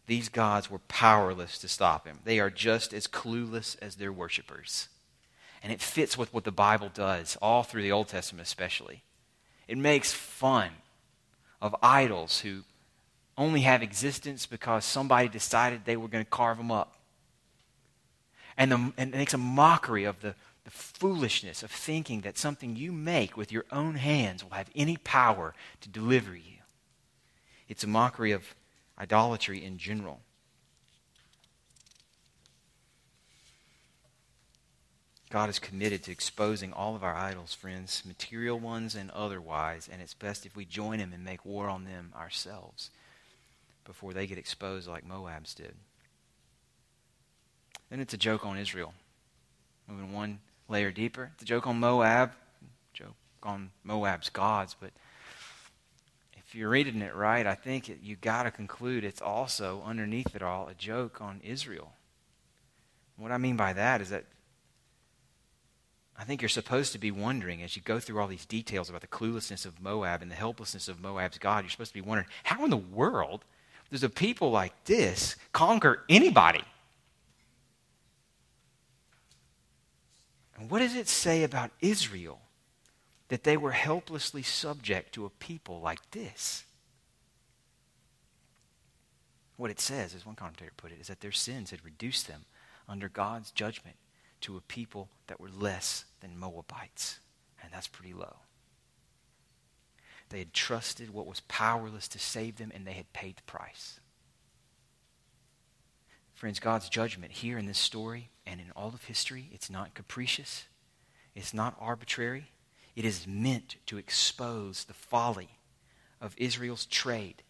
These 0.06 0.30
gods 0.30 0.70
were 0.70 0.78
powerless 0.78 1.58
to 1.58 1.68
stop 1.68 2.06
him. 2.06 2.20
They 2.24 2.40
are 2.40 2.52
just 2.52 2.94
as 2.94 3.08
clueless 3.08 3.76
as 3.82 3.96
their 3.96 4.14
worshippers. 4.14 4.90
And 5.64 5.74
it 5.74 5.82
fits 5.82 6.16
with 6.16 6.32
what 6.36 6.44
the 6.44 6.52
Bible 6.52 6.92
does, 6.94 7.40
all 7.42 7.64
through 7.64 7.82
the 7.82 7.92
Old 7.92 8.10
Testament 8.10 8.46
especially. 8.46 9.02
It 9.68 9.80
makes 9.80 10.14
fun 10.14 10.70
of 11.60 11.76
idols 11.82 12.42
who 12.42 12.62
only 13.40 13.62
have 13.62 13.82
existence 13.82 14.46
because 14.46 14.86
somebody 14.86 15.28
decided 15.28 15.86
they 15.86 15.98
were 15.98 16.10
going 16.10 16.24
to 16.24 16.30
carve 16.30 16.60
them 16.60 16.72
up. 16.72 16.94
And, 18.56 18.72
the, 18.72 18.94
and 18.98 19.16
it 19.16 19.18
makes 19.18 19.34
a 19.34 19.40
mockery 19.40 20.04
of 20.04 20.22
the, 20.22 20.36
the 20.64 20.70
foolishness 20.70 21.64
of 21.64 21.72
thinking 21.72 22.22
that 22.22 22.38
something 22.38 22.76
you 22.76 22.92
make 22.92 23.36
with 23.36 23.52
your 23.52 23.66
own 23.72 23.96
hands 23.96 24.44
will 24.44 24.52
have 24.52 24.70
any 24.76 24.98
power 24.98 25.56
to 25.80 25.90
deliver 25.90 26.36
you. 26.36 26.61
It's 27.72 27.86
a 27.86 27.88
mockery 27.88 28.34
of 28.34 28.54
idolatry 29.00 29.64
in 29.64 29.78
general. 29.78 30.20
God 35.30 35.50
is 35.50 35.58
committed 35.58 36.04
to 36.04 36.12
exposing 36.12 36.74
all 36.74 36.98
of 36.98 37.04
our 37.06 37.16
idols, 37.16 37.54
friends, 37.54 38.04
material 38.06 38.60
ones 38.60 38.94
and 38.94 39.10
otherwise, 39.12 39.88
and 39.90 40.02
it's 40.02 40.14
best 40.14 40.46
if 40.46 40.54
we 40.54 40.66
join 40.66 41.00
Him 41.00 41.14
and 41.14 41.24
make 41.24 41.46
war 41.46 41.70
on 41.70 41.86
them 41.86 42.12
ourselves 42.14 42.90
before 43.86 44.12
they 44.12 44.28
get 44.28 44.38
exposed 44.38 44.90
like 44.90 45.08
Moab's 45.08 45.54
did. 45.54 45.76
Then 47.90 48.02
it's 48.02 48.14
a 48.14 48.18
joke 48.18 48.46
on 48.46 48.58
Israel. 48.58 48.94
Moving 49.88 50.12
one 50.12 50.40
layer 50.68 50.92
deeper, 50.92 51.32
it's 51.36 51.44
a 51.44 51.46
joke 51.46 51.68
on 51.68 51.80
Moab, 51.80 52.34
joke 52.92 53.16
on 53.44 53.72
Moab's 53.86 54.28
gods, 54.28 54.76
but 54.78 54.92
if 56.52 56.56
you're 56.56 56.68
reading 56.68 57.02
it 57.02 57.16
right, 57.16 57.48
I 57.48 57.56
think 57.56 57.88
it, 57.88 58.00
you 58.04 58.18
got 58.18 58.44
to 58.44 58.52
conclude 58.52 59.06
it's 59.06 59.22
also 59.22 59.82
underneath 59.86 60.36
it 60.36 60.42
all 60.42 60.68
a 60.68 60.74
joke 60.74 61.22
on 61.22 61.40
Israel. 61.46 61.94
What 63.16 63.32
I 63.32 63.38
mean 63.38 63.56
by 63.56 63.72
that 63.72 64.02
is 64.02 64.10
that 64.10 64.26
I 66.18 66.26
think 66.26 66.42
you're 66.42 66.50
supposed 66.50 66.92
to 66.92 67.00
be 67.00 67.10
wondering 67.10 67.64
as 67.64 67.78
you 67.78 67.82
go 67.82 68.02
through 68.02 68.20
all 68.20 68.28
these 68.28 68.46
details 68.46 68.90
about 68.90 69.00
the 69.00 69.08
cluelessness 69.08 69.66
of 69.66 69.82
Moab 69.82 70.22
and 70.22 70.30
the 70.30 70.36
helplessness 70.36 70.90
of 70.90 71.00
Moab's 71.00 71.38
God, 71.38 71.64
you're 71.64 71.70
supposed 71.70 71.92
to 71.92 72.02
be 72.02 72.06
wondering 72.06 72.28
how 72.44 72.66
in 72.66 72.70
the 72.70 72.76
world 72.76 73.46
does 73.90 74.04
a 74.04 74.10
people 74.10 74.52
like 74.52 74.74
this 74.84 75.38
conquer 75.54 76.04
anybody? 76.10 76.66
And 80.58 80.70
what 80.70 80.80
does 80.80 80.96
it 80.96 81.08
say 81.08 81.44
about 81.44 81.72
Israel 81.80 82.42
that 83.32 83.46
they 83.46 83.56
were 83.56 83.72
helplessly 83.72 84.44
subject 84.44 85.14
to 85.14 85.26
a 85.26 85.30
people 85.30 85.80
like 85.80 86.12
this. 86.12 86.66
What 89.56 89.72
it 89.72 89.80
says, 89.80 90.14
as 90.14 90.26
one 90.26 90.36
commentator 90.36 90.74
put 90.76 90.92
it, 90.92 91.00
is 91.00 91.08
that 91.08 91.22
their 91.22 91.32
sins 91.32 91.72
had 91.72 91.86
reduced 91.86 92.28
them 92.28 92.44
under 92.90 93.08
God's 93.08 93.52
judgment 93.52 93.96
to 94.42 94.58
a 94.58 94.62
people 94.62 95.08
that 95.28 95.40
were 95.40 95.48
less 95.48 96.04
than 96.20 96.38
Moabites. 96.38 97.20
And 97.64 97.72
that's 97.72 97.88
pretty 97.88 98.14
low. 98.14 98.36
They 100.28 100.40
had 100.40 100.52
trusted 100.52 101.14
what 101.14 101.26
was 101.26 101.40
powerless 101.40 102.10
to 102.10 102.20
save 102.20 102.58
them, 102.58 102.70
and 102.76 102.86
they 102.86 102.92
had 102.92 103.14
paid 103.14 103.38
the 103.38 103.44
price. 103.44 104.02
Friends, 106.34 106.60
God's 106.60 106.90
judgment 106.90 107.32
here 107.32 107.58
in 107.58 107.66
this 107.66 107.80
story 107.80 108.30
and 108.46 108.60
in 108.60 108.72
all 108.76 108.90
of 108.90 109.06
history, 109.06 109.50
it's 109.54 109.70
not 109.70 109.94
capricious, 109.94 110.66
it's 111.34 111.54
not 111.54 111.78
arbitrary, 111.80 112.50
it 112.96 113.06
is 113.06 113.28
meant 113.28 113.78
to 113.86 113.98
expose 113.98 114.84
the 114.84 114.94
folly 114.94 115.58
of 116.20 116.36
Israel's 116.38 116.86
trade 116.86 117.44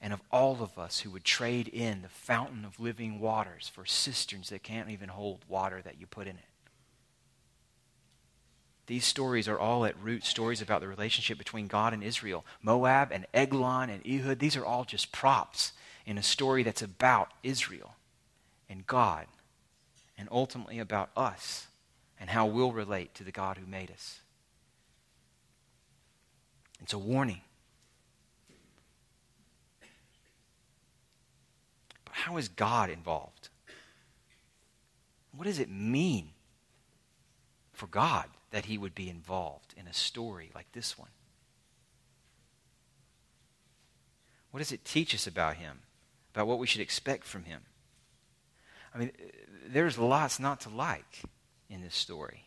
and 0.00 0.12
of 0.12 0.20
all 0.30 0.62
of 0.62 0.78
us 0.78 1.00
who 1.00 1.10
would 1.10 1.24
trade 1.24 1.68
in 1.68 2.02
the 2.02 2.08
fountain 2.08 2.64
of 2.64 2.78
living 2.78 3.20
waters 3.20 3.70
for 3.72 3.86
cisterns 3.86 4.50
that 4.50 4.62
can't 4.62 4.90
even 4.90 5.08
hold 5.08 5.44
water 5.48 5.80
that 5.82 5.98
you 5.98 6.06
put 6.06 6.26
in 6.26 6.36
it. 6.36 6.44
These 8.86 9.06
stories 9.06 9.48
are 9.48 9.58
all 9.58 9.86
at 9.86 9.98
root 9.98 10.24
stories 10.24 10.60
about 10.60 10.82
the 10.82 10.88
relationship 10.88 11.38
between 11.38 11.68
God 11.68 11.94
and 11.94 12.04
Israel. 12.04 12.44
Moab 12.60 13.12
and 13.12 13.26
Eglon 13.32 13.88
and 13.88 14.06
Ehud, 14.06 14.40
these 14.40 14.56
are 14.56 14.64
all 14.64 14.84
just 14.84 15.10
props 15.10 15.72
in 16.04 16.18
a 16.18 16.22
story 16.22 16.62
that's 16.62 16.82
about 16.82 17.30
Israel 17.42 17.94
and 18.68 18.86
God 18.86 19.26
and 20.18 20.28
ultimately 20.30 20.78
about 20.78 21.08
us 21.16 21.68
and 22.20 22.28
how 22.28 22.44
we'll 22.44 22.72
relate 22.72 23.14
to 23.14 23.24
the 23.24 23.32
God 23.32 23.56
who 23.56 23.66
made 23.66 23.90
us. 23.90 24.20
It's 26.84 26.92
a 26.92 26.98
warning. 26.98 27.40
But 32.04 32.12
how 32.12 32.36
is 32.36 32.48
God 32.48 32.90
involved? 32.90 33.48
What 35.34 35.46
does 35.46 35.58
it 35.58 35.70
mean 35.70 36.32
for 37.72 37.86
God 37.86 38.26
that 38.50 38.66
He 38.66 38.76
would 38.76 38.94
be 38.94 39.08
involved 39.08 39.72
in 39.78 39.86
a 39.86 39.94
story 39.94 40.50
like 40.54 40.70
this 40.72 40.98
one? 40.98 41.08
What 44.50 44.58
does 44.58 44.70
it 44.70 44.84
teach 44.84 45.14
us 45.14 45.26
about 45.26 45.56
Him? 45.56 45.80
About 46.34 46.48
what 46.48 46.58
we 46.58 46.66
should 46.66 46.82
expect 46.82 47.24
from 47.24 47.44
Him? 47.44 47.62
I 48.94 48.98
mean, 48.98 49.10
there's 49.66 49.96
lots 49.96 50.38
not 50.38 50.60
to 50.60 50.68
like 50.68 51.22
in 51.70 51.80
this 51.80 51.96
story. 51.96 52.44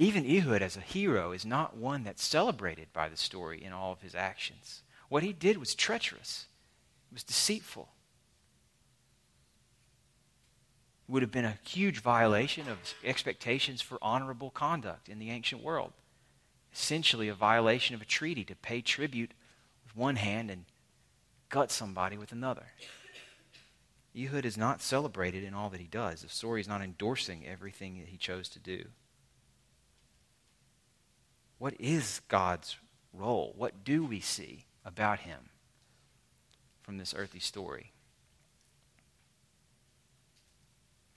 Even 0.00 0.24
Ehud, 0.24 0.62
as 0.62 0.76
a 0.76 0.80
hero, 0.80 1.32
is 1.32 1.44
not 1.44 1.76
one 1.76 2.04
that's 2.04 2.24
celebrated 2.24 2.86
by 2.92 3.08
the 3.08 3.16
story 3.16 3.62
in 3.62 3.72
all 3.72 3.90
of 3.90 4.00
his 4.00 4.14
actions. 4.14 4.82
What 5.08 5.24
he 5.24 5.32
did 5.32 5.56
was 5.58 5.74
treacherous, 5.74 6.46
it 7.10 7.14
was 7.14 7.24
deceitful. 7.24 7.88
It 11.08 11.12
would 11.12 11.22
have 11.22 11.32
been 11.32 11.44
a 11.44 11.58
huge 11.64 12.00
violation 12.00 12.68
of 12.68 12.78
expectations 13.02 13.82
for 13.82 13.98
honorable 14.00 14.50
conduct 14.50 15.08
in 15.08 15.18
the 15.18 15.30
ancient 15.30 15.64
world. 15.64 15.92
Essentially, 16.72 17.26
a 17.26 17.34
violation 17.34 17.96
of 17.96 18.00
a 18.00 18.04
treaty 18.04 18.44
to 18.44 18.54
pay 18.54 18.80
tribute 18.80 19.32
with 19.82 19.96
one 19.96 20.14
hand 20.14 20.48
and 20.48 20.66
gut 21.48 21.72
somebody 21.72 22.16
with 22.16 22.30
another. 22.30 22.66
Ehud 24.16 24.44
is 24.44 24.56
not 24.56 24.80
celebrated 24.80 25.42
in 25.42 25.54
all 25.54 25.70
that 25.70 25.80
he 25.80 25.88
does. 25.88 26.22
The 26.22 26.28
story 26.28 26.60
is 26.60 26.68
not 26.68 26.82
endorsing 26.82 27.44
everything 27.44 27.98
that 27.98 28.08
he 28.08 28.16
chose 28.16 28.48
to 28.50 28.60
do. 28.60 28.84
What 31.58 31.74
is 31.80 32.20
God's 32.28 32.76
role? 33.12 33.52
What 33.56 33.84
do 33.84 34.04
we 34.04 34.20
see 34.20 34.64
about 34.84 35.20
him 35.20 35.50
from 36.82 36.98
this 36.98 37.14
earthly 37.16 37.40
story? 37.40 37.92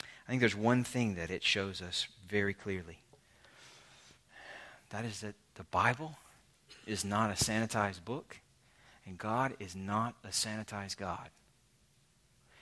I 0.00 0.30
think 0.30 0.40
there's 0.40 0.56
one 0.56 0.84
thing 0.84 1.14
that 1.14 1.30
it 1.30 1.42
shows 1.42 1.80
us 1.80 2.08
very 2.28 2.54
clearly. 2.54 2.98
That 4.90 5.04
is 5.04 5.20
that 5.20 5.34
the 5.54 5.64
Bible 5.64 6.16
is 6.86 7.04
not 7.04 7.30
a 7.30 7.44
sanitized 7.44 8.04
book, 8.04 8.38
and 9.06 9.18
God 9.18 9.54
is 9.58 9.76
not 9.76 10.14
a 10.24 10.28
sanitized 10.28 10.96
God. 10.96 11.30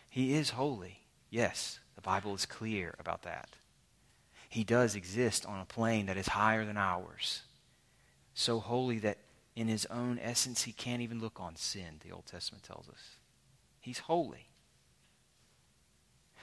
He 0.08 0.34
is 0.34 0.50
holy. 0.50 1.00
Yes, 1.30 1.80
the 1.94 2.00
Bible 2.00 2.34
is 2.34 2.46
clear 2.46 2.94
about 2.98 3.22
that. 3.22 3.48
He 4.48 4.64
does 4.64 4.96
exist 4.96 5.46
on 5.46 5.60
a 5.60 5.64
plane 5.64 6.06
that 6.06 6.16
is 6.16 6.28
higher 6.28 6.64
than 6.64 6.76
ours 6.76 7.42
so 8.34 8.58
holy 8.60 8.98
that 9.00 9.18
in 9.56 9.68
his 9.68 9.86
own 9.86 10.18
essence 10.22 10.62
he 10.62 10.72
can't 10.72 11.02
even 11.02 11.20
look 11.20 11.40
on 11.40 11.56
sin, 11.56 12.00
the 12.04 12.12
Old 12.12 12.26
Testament 12.26 12.64
tells 12.64 12.88
us. 12.88 13.16
He's 13.80 13.98
holy. 14.00 14.46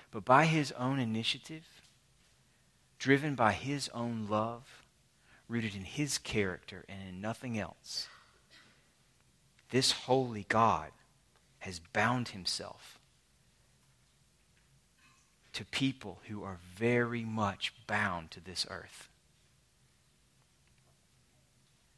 but 0.09 0.23
by 0.25 0.45
his 0.45 0.71
own 0.73 0.99
initiative, 0.99 1.65
driven 2.97 3.35
by 3.35 3.51
his 3.51 3.89
own 3.89 4.27
love, 4.29 4.83
rooted 5.47 5.75
in 5.75 5.83
his 5.83 6.17
character 6.17 6.83
and 6.89 6.99
in 7.07 7.21
nothing 7.21 7.59
else, 7.59 8.07
this 9.69 9.91
holy 9.91 10.45
God 10.47 10.91
has 11.59 11.79
bound 11.79 12.29
himself 12.29 12.99
to 15.53 15.65
people 15.65 16.19
who 16.27 16.43
are 16.43 16.59
very 16.75 17.23
much 17.23 17.73
bound 17.87 18.31
to 18.31 18.39
this 18.39 18.65
earth. 18.69 19.09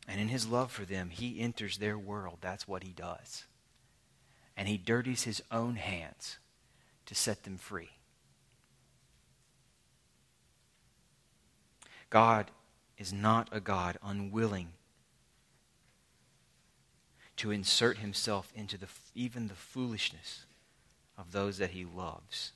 And 0.10 0.20
in 0.20 0.30
his 0.30 0.48
love 0.48 0.72
for 0.72 0.86
them, 0.86 1.12
he 1.12 1.40
enters 1.40 1.78
their 1.78 1.96
world. 1.96 2.40
That's 2.42 2.68
what 2.68 2.84
he 2.84 2.90
does. 2.90 3.46
And 4.58 4.68
he 4.68 4.76
dirties 4.76 5.24
his 5.24 5.44
own 5.52 5.76
hands 5.76 6.40
to 7.06 7.14
set 7.14 7.44
them 7.44 7.60
free. 7.60 7.92
God 12.10 12.50
is 12.98 13.14
not 13.14 13.50
a 13.52 13.60
God 13.60 14.00
unwilling 14.02 14.70
to 17.38 17.52
insert 17.52 18.00
himself 18.00 18.52
into 18.56 18.80
the, 18.80 18.88
even 19.14 19.48
the 19.48 19.54
foolishness 19.54 20.48
of 21.20 21.34
those 21.34 21.60
that 21.60 21.70
he 21.70 21.86
loves. 21.86 22.54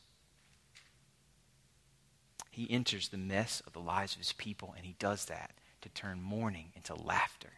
He 2.49 2.69
enters 2.71 3.09
the 3.09 3.17
mess 3.17 3.61
of 3.67 3.73
the 3.73 3.79
lives 3.79 4.13
of 4.13 4.19
his 4.19 4.33
people, 4.33 4.73
and 4.75 4.87
he 4.87 4.95
does 4.97 5.25
that 5.25 5.51
to 5.84 5.89
turn 5.89 6.22
mourning 6.22 6.72
into 6.76 6.96
laughter. 6.96 7.52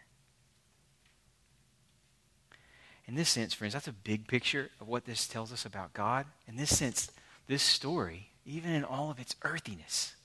In 3.08 3.16
this 3.16 3.30
sense, 3.30 3.54
friends, 3.54 3.74
that's 3.74 3.88
a 3.88 3.94
big 3.94 4.28
picture 4.28 4.72
of 4.82 4.88
what 4.88 5.06
this 5.06 5.28
tells 5.28 5.54
us 5.54 5.66
about 5.66 5.94
God. 5.94 6.26
In 6.48 6.56
this 6.56 6.76
sense, 6.76 7.12
this 7.48 7.62
story, 7.62 8.32
even 8.46 8.72
in 8.72 8.84
all 8.84 9.12
of 9.12 9.20
its 9.20 9.36
earthiness, 9.44 10.16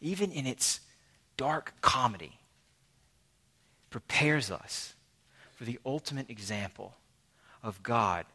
even 0.00 0.30
in 0.30 0.46
its 0.46 0.80
dark 1.36 1.74
comedy, 1.80 2.38
prepares 3.90 4.50
us 4.50 4.94
for 5.52 5.64
the 5.64 5.80
ultimate 5.84 6.30
example 6.30 6.94
of 7.62 7.82
God 7.82 8.26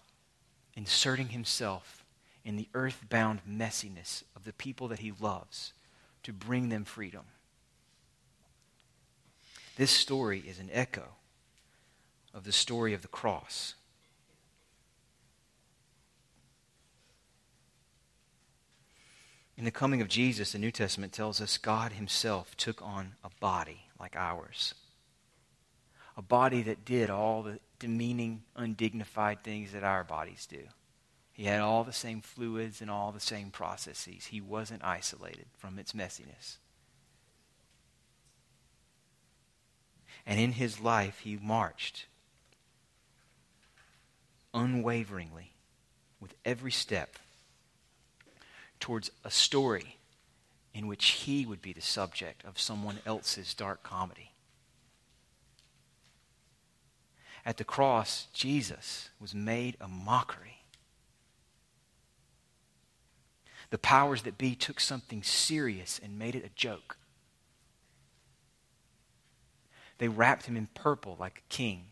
inserting 0.76 1.30
himself 1.30 2.04
in 2.44 2.58
the 2.58 2.68
earthbound 2.74 3.42
messiness 3.50 4.24
of 4.36 4.44
the 4.44 4.54
people 4.54 4.90
that 4.90 5.00
he 5.00 5.14
loves 5.20 5.74
to 6.24 6.34
bring 6.34 6.70
them 6.70 6.84
freedom. 6.84 7.24
This 9.80 9.92
story 9.92 10.44
is 10.46 10.60
an 10.60 10.70
echo 10.74 11.06
of 12.34 12.44
the 12.44 12.52
story 12.52 12.94
of 12.94 13.02
the 13.02 13.08
cross. 13.08 13.76
In 19.56 19.64
the 19.64 19.72
coming 19.72 20.02
of 20.02 20.10
Jesus, 20.10 20.52
the 20.52 20.60
New 20.60 20.72
Testament 20.72 21.14
tells 21.14 21.40
us 21.40 21.58
God 21.58 21.94
Himself 21.94 22.58
took 22.58 22.82
on 22.82 23.14
a 23.24 23.30
body 23.40 23.84
like 23.98 24.18
ours. 24.18 24.74
A 26.18 26.22
body 26.22 26.62
that 26.64 26.84
did 26.84 27.10
all 27.10 27.42
the 27.42 27.60
demeaning, 27.80 28.42
undignified 28.58 29.46
things 29.46 29.72
that 29.72 29.86
our 29.86 30.04
bodies 30.04 30.46
do. 30.46 30.64
He 31.32 31.46
had 31.46 31.62
all 31.62 31.86
the 31.86 31.94
same 31.94 32.20
fluids 32.20 32.82
and 32.82 32.92
all 32.92 33.14
the 33.14 33.22
same 33.22 33.50
processes. 33.50 34.26
He 34.26 34.42
wasn't 34.42 34.84
isolated 34.84 35.46
from 35.58 35.80
its 35.80 35.94
messiness. 35.94 36.58
And 40.30 40.40
in 40.40 40.52
his 40.52 40.80
life, 40.80 41.22
he 41.24 41.40
marched 41.42 42.06
unwaveringly 44.54 45.54
with 46.22 46.36
every 46.46 46.72
step 46.72 47.18
towards 48.80 49.10
a 49.26 49.32
story 49.32 49.98
in 50.72 50.86
which 50.86 51.06
he 51.08 51.48
would 51.48 51.64
be 51.64 51.74
the 51.74 51.82
subject 51.82 52.46
of 52.46 52.60
someone 52.60 53.00
else's 53.08 53.56
dark 53.56 53.82
comedy. 53.82 54.34
At 57.44 57.58
the 57.58 57.64
cross, 57.64 58.28
Jesus 58.32 59.10
was 59.20 59.34
made 59.34 59.78
a 59.82 59.88
mockery. 59.88 60.62
The 63.72 63.80
powers 63.80 64.22
that 64.22 64.38
be 64.38 64.54
took 64.54 64.80
something 64.80 65.24
serious 65.24 66.00
and 66.04 66.20
made 66.20 66.36
it 66.36 66.46
a 66.46 66.50
joke. 66.56 66.98
They 70.00 70.08
wrapped 70.08 70.48
him 70.48 70.58
in 70.58 70.68
purple 70.74 71.16
like 71.20 71.44
a 71.46 71.54
king. 71.54 71.86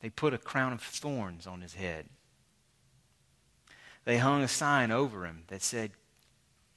They 0.00 0.10
put 0.10 0.32
a 0.32 0.38
crown 0.38 0.72
of 0.72 0.80
thorns 0.80 1.46
on 1.46 1.60
his 1.60 1.74
head 1.74 2.08
they 4.08 4.16
hung 4.16 4.42
a 4.42 4.48
sign 4.48 4.90
over 4.90 5.26
him 5.26 5.42
that 5.48 5.60
said, 5.60 5.90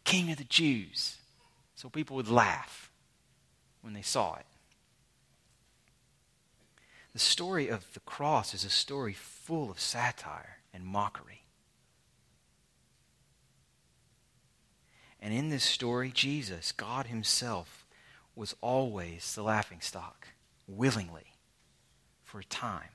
King 0.03 0.31
of 0.31 0.37
the 0.37 0.43
Jews. 0.43 1.15
So 1.75 1.87
people 1.87 2.17
would 2.17 2.27
laugh 2.27 2.91
when 3.81 3.93
they 3.93 4.01
saw 4.01 4.35
it. 4.35 4.45
The 7.13 7.19
story 7.19 7.69
of 7.69 7.93
the 7.93 8.01
cross 8.01 8.53
is 8.53 8.65
a 8.65 8.69
story 8.69 9.13
full 9.13 9.71
of 9.71 9.79
satire 9.79 10.57
and 10.73 10.85
mockery. 10.85 11.43
And 15.21 15.33
in 15.33 15.47
this 15.47 15.63
story, 15.63 16.11
Jesus, 16.11 16.73
God 16.73 17.07
Himself, 17.07 17.80
was 18.41 18.55
always 18.59 19.35
the 19.35 19.43
laughing 19.43 19.79
stock, 19.81 20.27
willingly, 20.67 21.33
for 22.23 22.39
a 22.39 22.45
time 22.45 22.89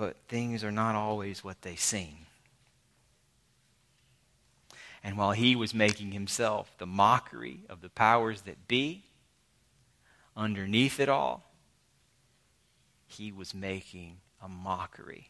but 0.00 0.16
things 0.28 0.64
are 0.64 0.72
not 0.72 0.94
always 0.94 1.44
what 1.44 1.60
they 1.60 1.76
seem. 1.76 2.24
And 5.04 5.18
while 5.18 5.32
he 5.32 5.54
was 5.54 5.74
making 5.74 6.12
himself 6.12 6.72
the 6.78 6.86
mockery 6.86 7.60
of 7.68 7.82
the 7.82 7.90
powers 7.90 8.40
that 8.42 8.66
be, 8.66 9.04
underneath 10.34 11.00
it 11.00 11.10
all, 11.10 11.52
he 13.06 13.30
was 13.30 13.54
making 13.54 14.16
a 14.42 14.48
mockery 14.48 15.28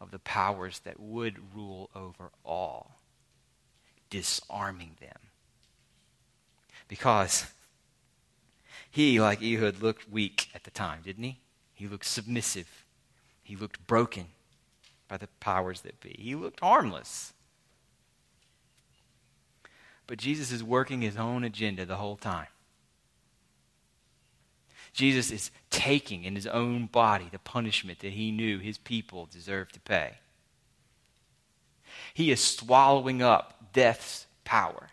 of 0.00 0.10
the 0.10 0.18
powers 0.18 0.78
that 0.80 0.98
would 0.98 1.54
rule 1.54 1.90
over 1.94 2.30
all, 2.42 3.00
disarming 4.08 4.96
them. 4.98 5.18
Because 6.88 7.46
he, 8.90 9.20
like 9.20 9.42
Ehud, 9.42 9.82
looked 9.82 10.10
weak 10.10 10.48
at 10.54 10.64
the 10.64 10.70
time, 10.70 11.00
didn't 11.04 11.24
he? 11.24 11.40
He 11.72 11.88
looked 11.88 12.06
submissive. 12.06 12.84
He 13.42 13.56
looked 13.56 13.86
broken 13.86 14.26
by 15.08 15.16
the 15.16 15.28
powers 15.40 15.80
that 15.82 16.00
be. 16.00 16.16
He 16.18 16.34
looked 16.34 16.60
harmless. 16.60 17.32
But 20.06 20.18
Jesus 20.18 20.52
is 20.52 20.62
working 20.62 21.00
his 21.00 21.16
own 21.16 21.44
agenda 21.44 21.84
the 21.84 21.96
whole 21.96 22.16
time. 22.16 22.46
Jesus 24.92 25.30
is 25.32 25.50
taking 25.70 26.24
in 26.24 26.36
his 26.36 26.46
own 26.46 26.86
body 26.86 27.28
the 27.30 27.38
punishment 27.38 27.98
that 27.98 28.12
he 28.12 28.30
knew 28.30 28.58
his 28.58 28.78
people 28.78 29.26
deserved 29.26 29.74
to 29.74 29.80
pay. 29.80 30.18
He 32.12 32.30
is 32.30 32.42
swallowing 32.42 33.22
up 33.22 33.72
death's 33.72 34.26
power. 34.44 34.90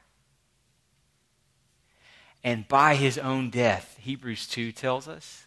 And 2.44 2.68
by 2.68 2.96
his 2.96 3.18
own 3.18 3.50
death, 3.50 3.98
Hebrews 4.02 4.48
2 4.48 4.72
tells 4.72 5.08
us, 5.08 5.46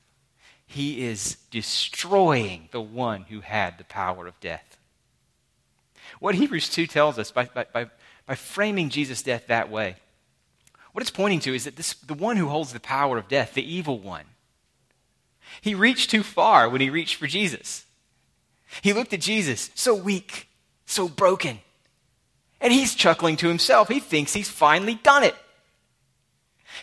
he 0.67 1.05
is 1.05 1.37
destroying 1.51 2.69
the 2.73 2.81
one 2.81 3.23
who 3.25 3.41
had 3.41 3.79
the 3.79 3.85
power 3.85 4.27
of 4.27 4.39
death. 4.41 4.79
What 6.21 6.35
Hebrews 6.35 6.69
2 6.69 6.87
tells 6.87 7.19
us 7.19 7.31
by, 7.31 7.47
by, 7.47 7.89
by, 8.27 8.35
framing 8.35 8.89
Jesus' 8.89 9.23
death 9.23 9.47
that 9.49 9.71
way, 9.71 9.97
what 10.93 11.03
it's 11.03 11.11
pointing 11.11 11.41
to 11.41 11.55
is 11.55 11.65
that 11.65 11.77
this, 11.77 11.95
the 11.95 12.15
one 12.15 12.37
who 12.37 12.49
holds 12.49 12.73
the 12.73 12.81
power 12.81 13.19
of 13.19 13.29
death, 13.29 13.55
the 13.55 13.73
evil 13.75 13.99
one, 13.99 14.25
he 15.61 15.75
reached 15.75 16.11
too 16.11 16.23
far 16.23 16.69
when 16.69 16.81
he 16.81 16.91
reached 16.91 17.17
for 17.17 17.27
Jesus. 17.27 17.85
He 18.83 18.93
looked 18.93 19.13
at 19.13 19.21
Jesus, 19.21 19.71
so 19.75 19.95
weak, 19.95 20.49
so 20.87 21.09
broken, 21.09 21.59
and 22.61 22.73
he's 22.73 22.95
chuckling 22.95 23.37
to 23.37 23.49
himself. 23.49 23.89
He 23.89 24.01
thinks 24.01 24.33
he's 24.33 24.49
finally 24.49 24.95
done 24.95 25.23
it. 25.23 25.35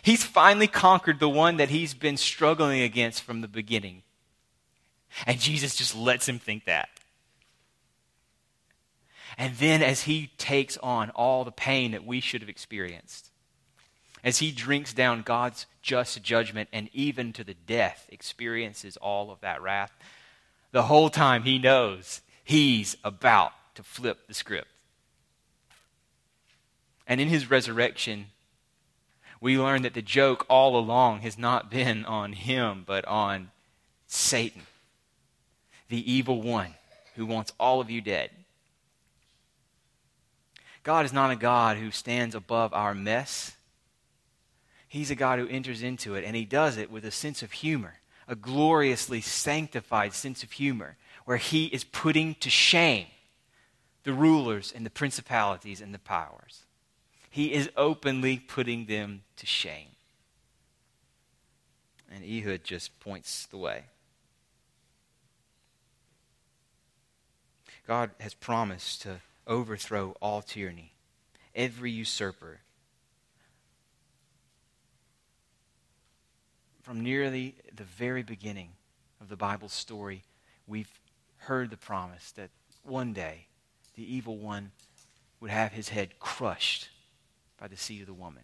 He's 0.00 0.24
finally 0.24 0.66
conquered 0.66 1.20
the 1.20 1.28
one 1.28 1.58
that 1.58 1.68
he's 1.68 1.92
been 1.92 2.16
struggling 2.16 2.80
against 2.80 3.22
from 3.22 3.42
the 3.42 3.48
beginning. 3.48 4.02
And 5.26 5.38
Jesus 5.38 5.76
just 5.76 5.94
lets 5.94 6.28
him 6.28 6.38
think 6.38 6.64
that. 6.64 6.88
And 9.36 9.56
then, 9.56 9.82
as 9.82 10.02
he 10.02 10.30
takes 10.38 10.76
on 10.78 11.10
all 11.10 11.44
the 11.44 11.52
pain 11.52 11.92
that 11.92 12.06
we 12.06 12.20
should 12.20 12.40
have 12.42 12.50
experienced, 12.50 13.30
as 14.24 14.38
he 14.38 14.52
drinks 14.52 14.92
down 14.92 15.22
God's 15.22 15.66
just 15.80 16.22
judgment 16.22 16.68
and 16.72 16.88
even 16.92 17.32
to 17.32 17.44
the 17.44 17.54
death 17.54 18.06
experiences 18.10 18.96
all 18.96 19.30
of 19.30 19.40
that 19.40 19.60
wrath, 19.62 19.92
the 20.70 20.84
whole 20.84 21.10
time 21.10 21.42
he 21.42 21.58
knows 21.58 22.20
he's 22.44 22.96
about 23.04 23.52
to 23.74 23.82
flip 23.82 24.26
the 24.26 24.34
script. 24.34 24.68
And 27.06 27.20
in 27.20 27.28
his 27.28 27.50
resurrection, 27.50 28.26
we 29.42 29.58
learn 29.58 29.82
that 29.82 29.92
the 29.92 30.00
joke 30.00 30.46
all 30.48 30.78
along 30.78 31.22
has 31.22 31.36
not 31.36 31.68
been 31.68 32.04
on 32.04 32.32
him, 32.32 32.84
but 32.86 33.04
on 33.06 33.50
Satan, 34.06 34.62
the 35.88 36.12
evil 36.12 36.40
one, 36.40 36.74
who 37.16 37.26
wants 37.26 37.52
all 37.58 37.80
of 37.80 37.90
you 37.90 38.00
dead. 38.00 38.30
God 40.84 41.04
is 41.04 41.12
not 41.12 41.32
a 41.32 41.36
God 41.36 41.76
who 41.76 41.90
stands 41.90 42.36
above 42.36 42.72
our 42.72 42.94
mess. 42.94 43.56
He's 44.88 45.10
a 45.10 45.16
God 45.16 45.40
who 45.40 45.48
enters 45.48 45.82
into 45.82 46.14
it, 46.14 46.24
and 46.24 46.36
he 46.36 46.44
does 46.44 46.76
it 46.76 46.88
with 46.88 47.04
a 47.04 47.10
sense 47.10 47.42
of 47.42 47.50
humor, 47.50 47.94
a 48.28 48.36
gloriously 48.36 49.20
sanctified 49.20 50.14
sense 50.14 50.44
of 50.44 50.52
humor, 50.52 50.96
where 51.24 51.36
he 51.36 51.66
is 51.66 51.82
putting 51.82 52.36
to 52.36 52.48
shame 52.48 53.06
the 54.04 54.12
rulers 54.12 54.72
and 54.74 54.86
the 54.86 54.90
principalities 54.90 55.80
and 55.80 55.92
the 55.92 55.98
powers. 55.98 56.62
He 57.32 57.54
is 57.54 57.70
openly 57.78 58.36
putting 58.36 58.84
them 58.84 59.22
to 59.36 59.46
shame. 59.46 59.88
And 62.10 62.22
Ehud 62.22 62.62
just 62.62 63.00
points 63.00 63.46
the 63.46 63.56
way. 63.56 63.84
God 67.86 68.10
has 68.20 68.34
promised 68.34 69.00
to 69.02 69.22
overthrow 69.46 70.14
all 70.20 70.42
tyranny, 70.42 70.92
every 71.54 71.90
usurper. 71.90 72.60
From 76.82 77.00
nearly 77.00 77.54
the 77.74 77.84
very 77.84 78.22
beginning 78.22 78.72
of 79.22 79.30
the 79.30 79.36
Bible 79.36 79.70
story, 79.70 80.22
we've 80.66 81.00
heard 81.38 81.70
the 81.70 81.78
promise 81.78 82.30
that 82.32 82.50
one 82.82 83.14
day 83.14 83.46
the 83.94 84.14
evil 84.14 84.36
one 84.36 84.72
would 85.40 85.50
have 85.50 85.72
his 85.72 85.88
head 85.88 86.18
crushed 86.18 86.90
by 87.62 87.68
the 87.68 87.76
seed 87.76 88.00
of 88.00 88.08
the 88.08 88.12
woman. 88.12 88.42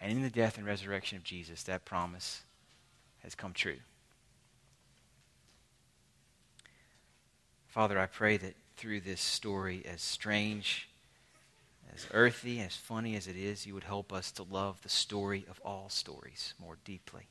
And 0.00 0.10
in 0.10 0.22
the 0.22 0.30
death 0.30 0.56
and 0.56 0.66
resurrection 0.66 1.18
of 1.18 1.22
Jesus, 1.22 1.64
that 1.64 1.84
promise 1.84 2.40
has 3.22 3.34
come 3.34 3.52
true. 3.52 3.76
Father, 7.66 7.98
I 7.98 8.06
pray 8.06 8.38
that 8.38 8.54
through 8.78 9.02
this 9.02 9.20
story, 9.20 9.84
as 9.84 10.00
strange, 10.00 10.88
as 11.94 12.06
earthy, 12.12 12.58
as 12.60 12.74
funny 12.74 13.16
as 13.16 13.26
it 13.26 13.36
is, 13.36 13.66
you 13.66 13.74
would 13.74 13.84
help 13.84 14.14
us 14.14 14.32
to 14.32 14.44
love 14.44 14.80
the 14.80 14.88
story 14.88 15.44
of 15.50 15.60
all 15.62 15.90
stories 15.90 16.54
more 16.58 16.78
deeply. 16.86 17.28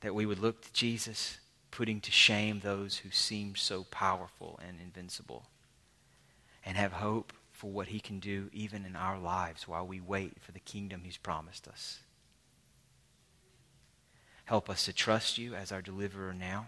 That 0.00 0.14
we 0.14 0.24
would 0.24 0.38
look 0.38 0.62
to 0.62 0.72
Jesus, 0.72 1.40
putting 1.70 2.00
to 2.00 2.10
shame 2.10 2.60
those 2.60 2.96
who 2.96 3.10
seem 3.10 3.54
so 3.54 3.84
powerful 3.84 4.58
and 4.66 4.78
invincible, 4.80 5.44
and 6.64 6.78
have 6.78 6.92
hope 6.92 7.34
for 7.54 7.70
what 7.70 7.86
he 7.86 8.00
can 8.00 8.18
do 8.18 8.50
even 8.52 8.84
in 8.84 8.96
our 8.96 9.16
lives 9.16 9.68
while 9.68 9.86
we 9.86 10.00
wait 10.00 10.42
for 10.42 10.50
the 10.50 10.60
kingdom 10.60 11.02
he's 11.04 11.16
promised 11.16 11.68
us. 11.68 12.00
Help 14.44 14.68
us 14.68 14.84
to 14.84 14.92
trust 14.92 15.38
you 15.38 15.54
as 15.54 15.70
our 15.70 15.80
deliverer 15.80 16.34
now. 16.34 16.66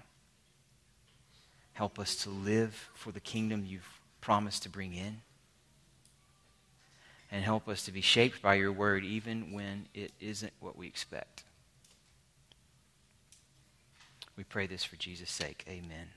Help 1.72 1.98
us 1.98 2.14
to 2.14 2.30
live 2.30 2.88
for 2.94 3.10
the 3.10 3.20
kingdom 3.20 3.66
you've 3.66 4.00
promised 4.20 4.62
to 4.62 4.68
bring 4.68 4.94
in. 4.94 5.20
And 7.32 7.42
help 7.42 7.68
us 7.68 7.84
to 7.84 7.92
be 7.92 8.00
shaped 8.00 8.40
by 8.40 8.54
your 8.54 8.72
word 8.72 9.04
even 9.04 9.52
when 9.52 9.88
it 9.92 10.12
isn't 10.20 10.52
what 10.60 10.78
we 10.78 10.86
expect. 10.86 11.42
We 14.36 14.44
pray 14.44 14.68
this 14.68 14.84
for 14.84 14.96
Jesus' 14.96 15.30
sake. 15.30 15.64
Amen. 15.68 16.10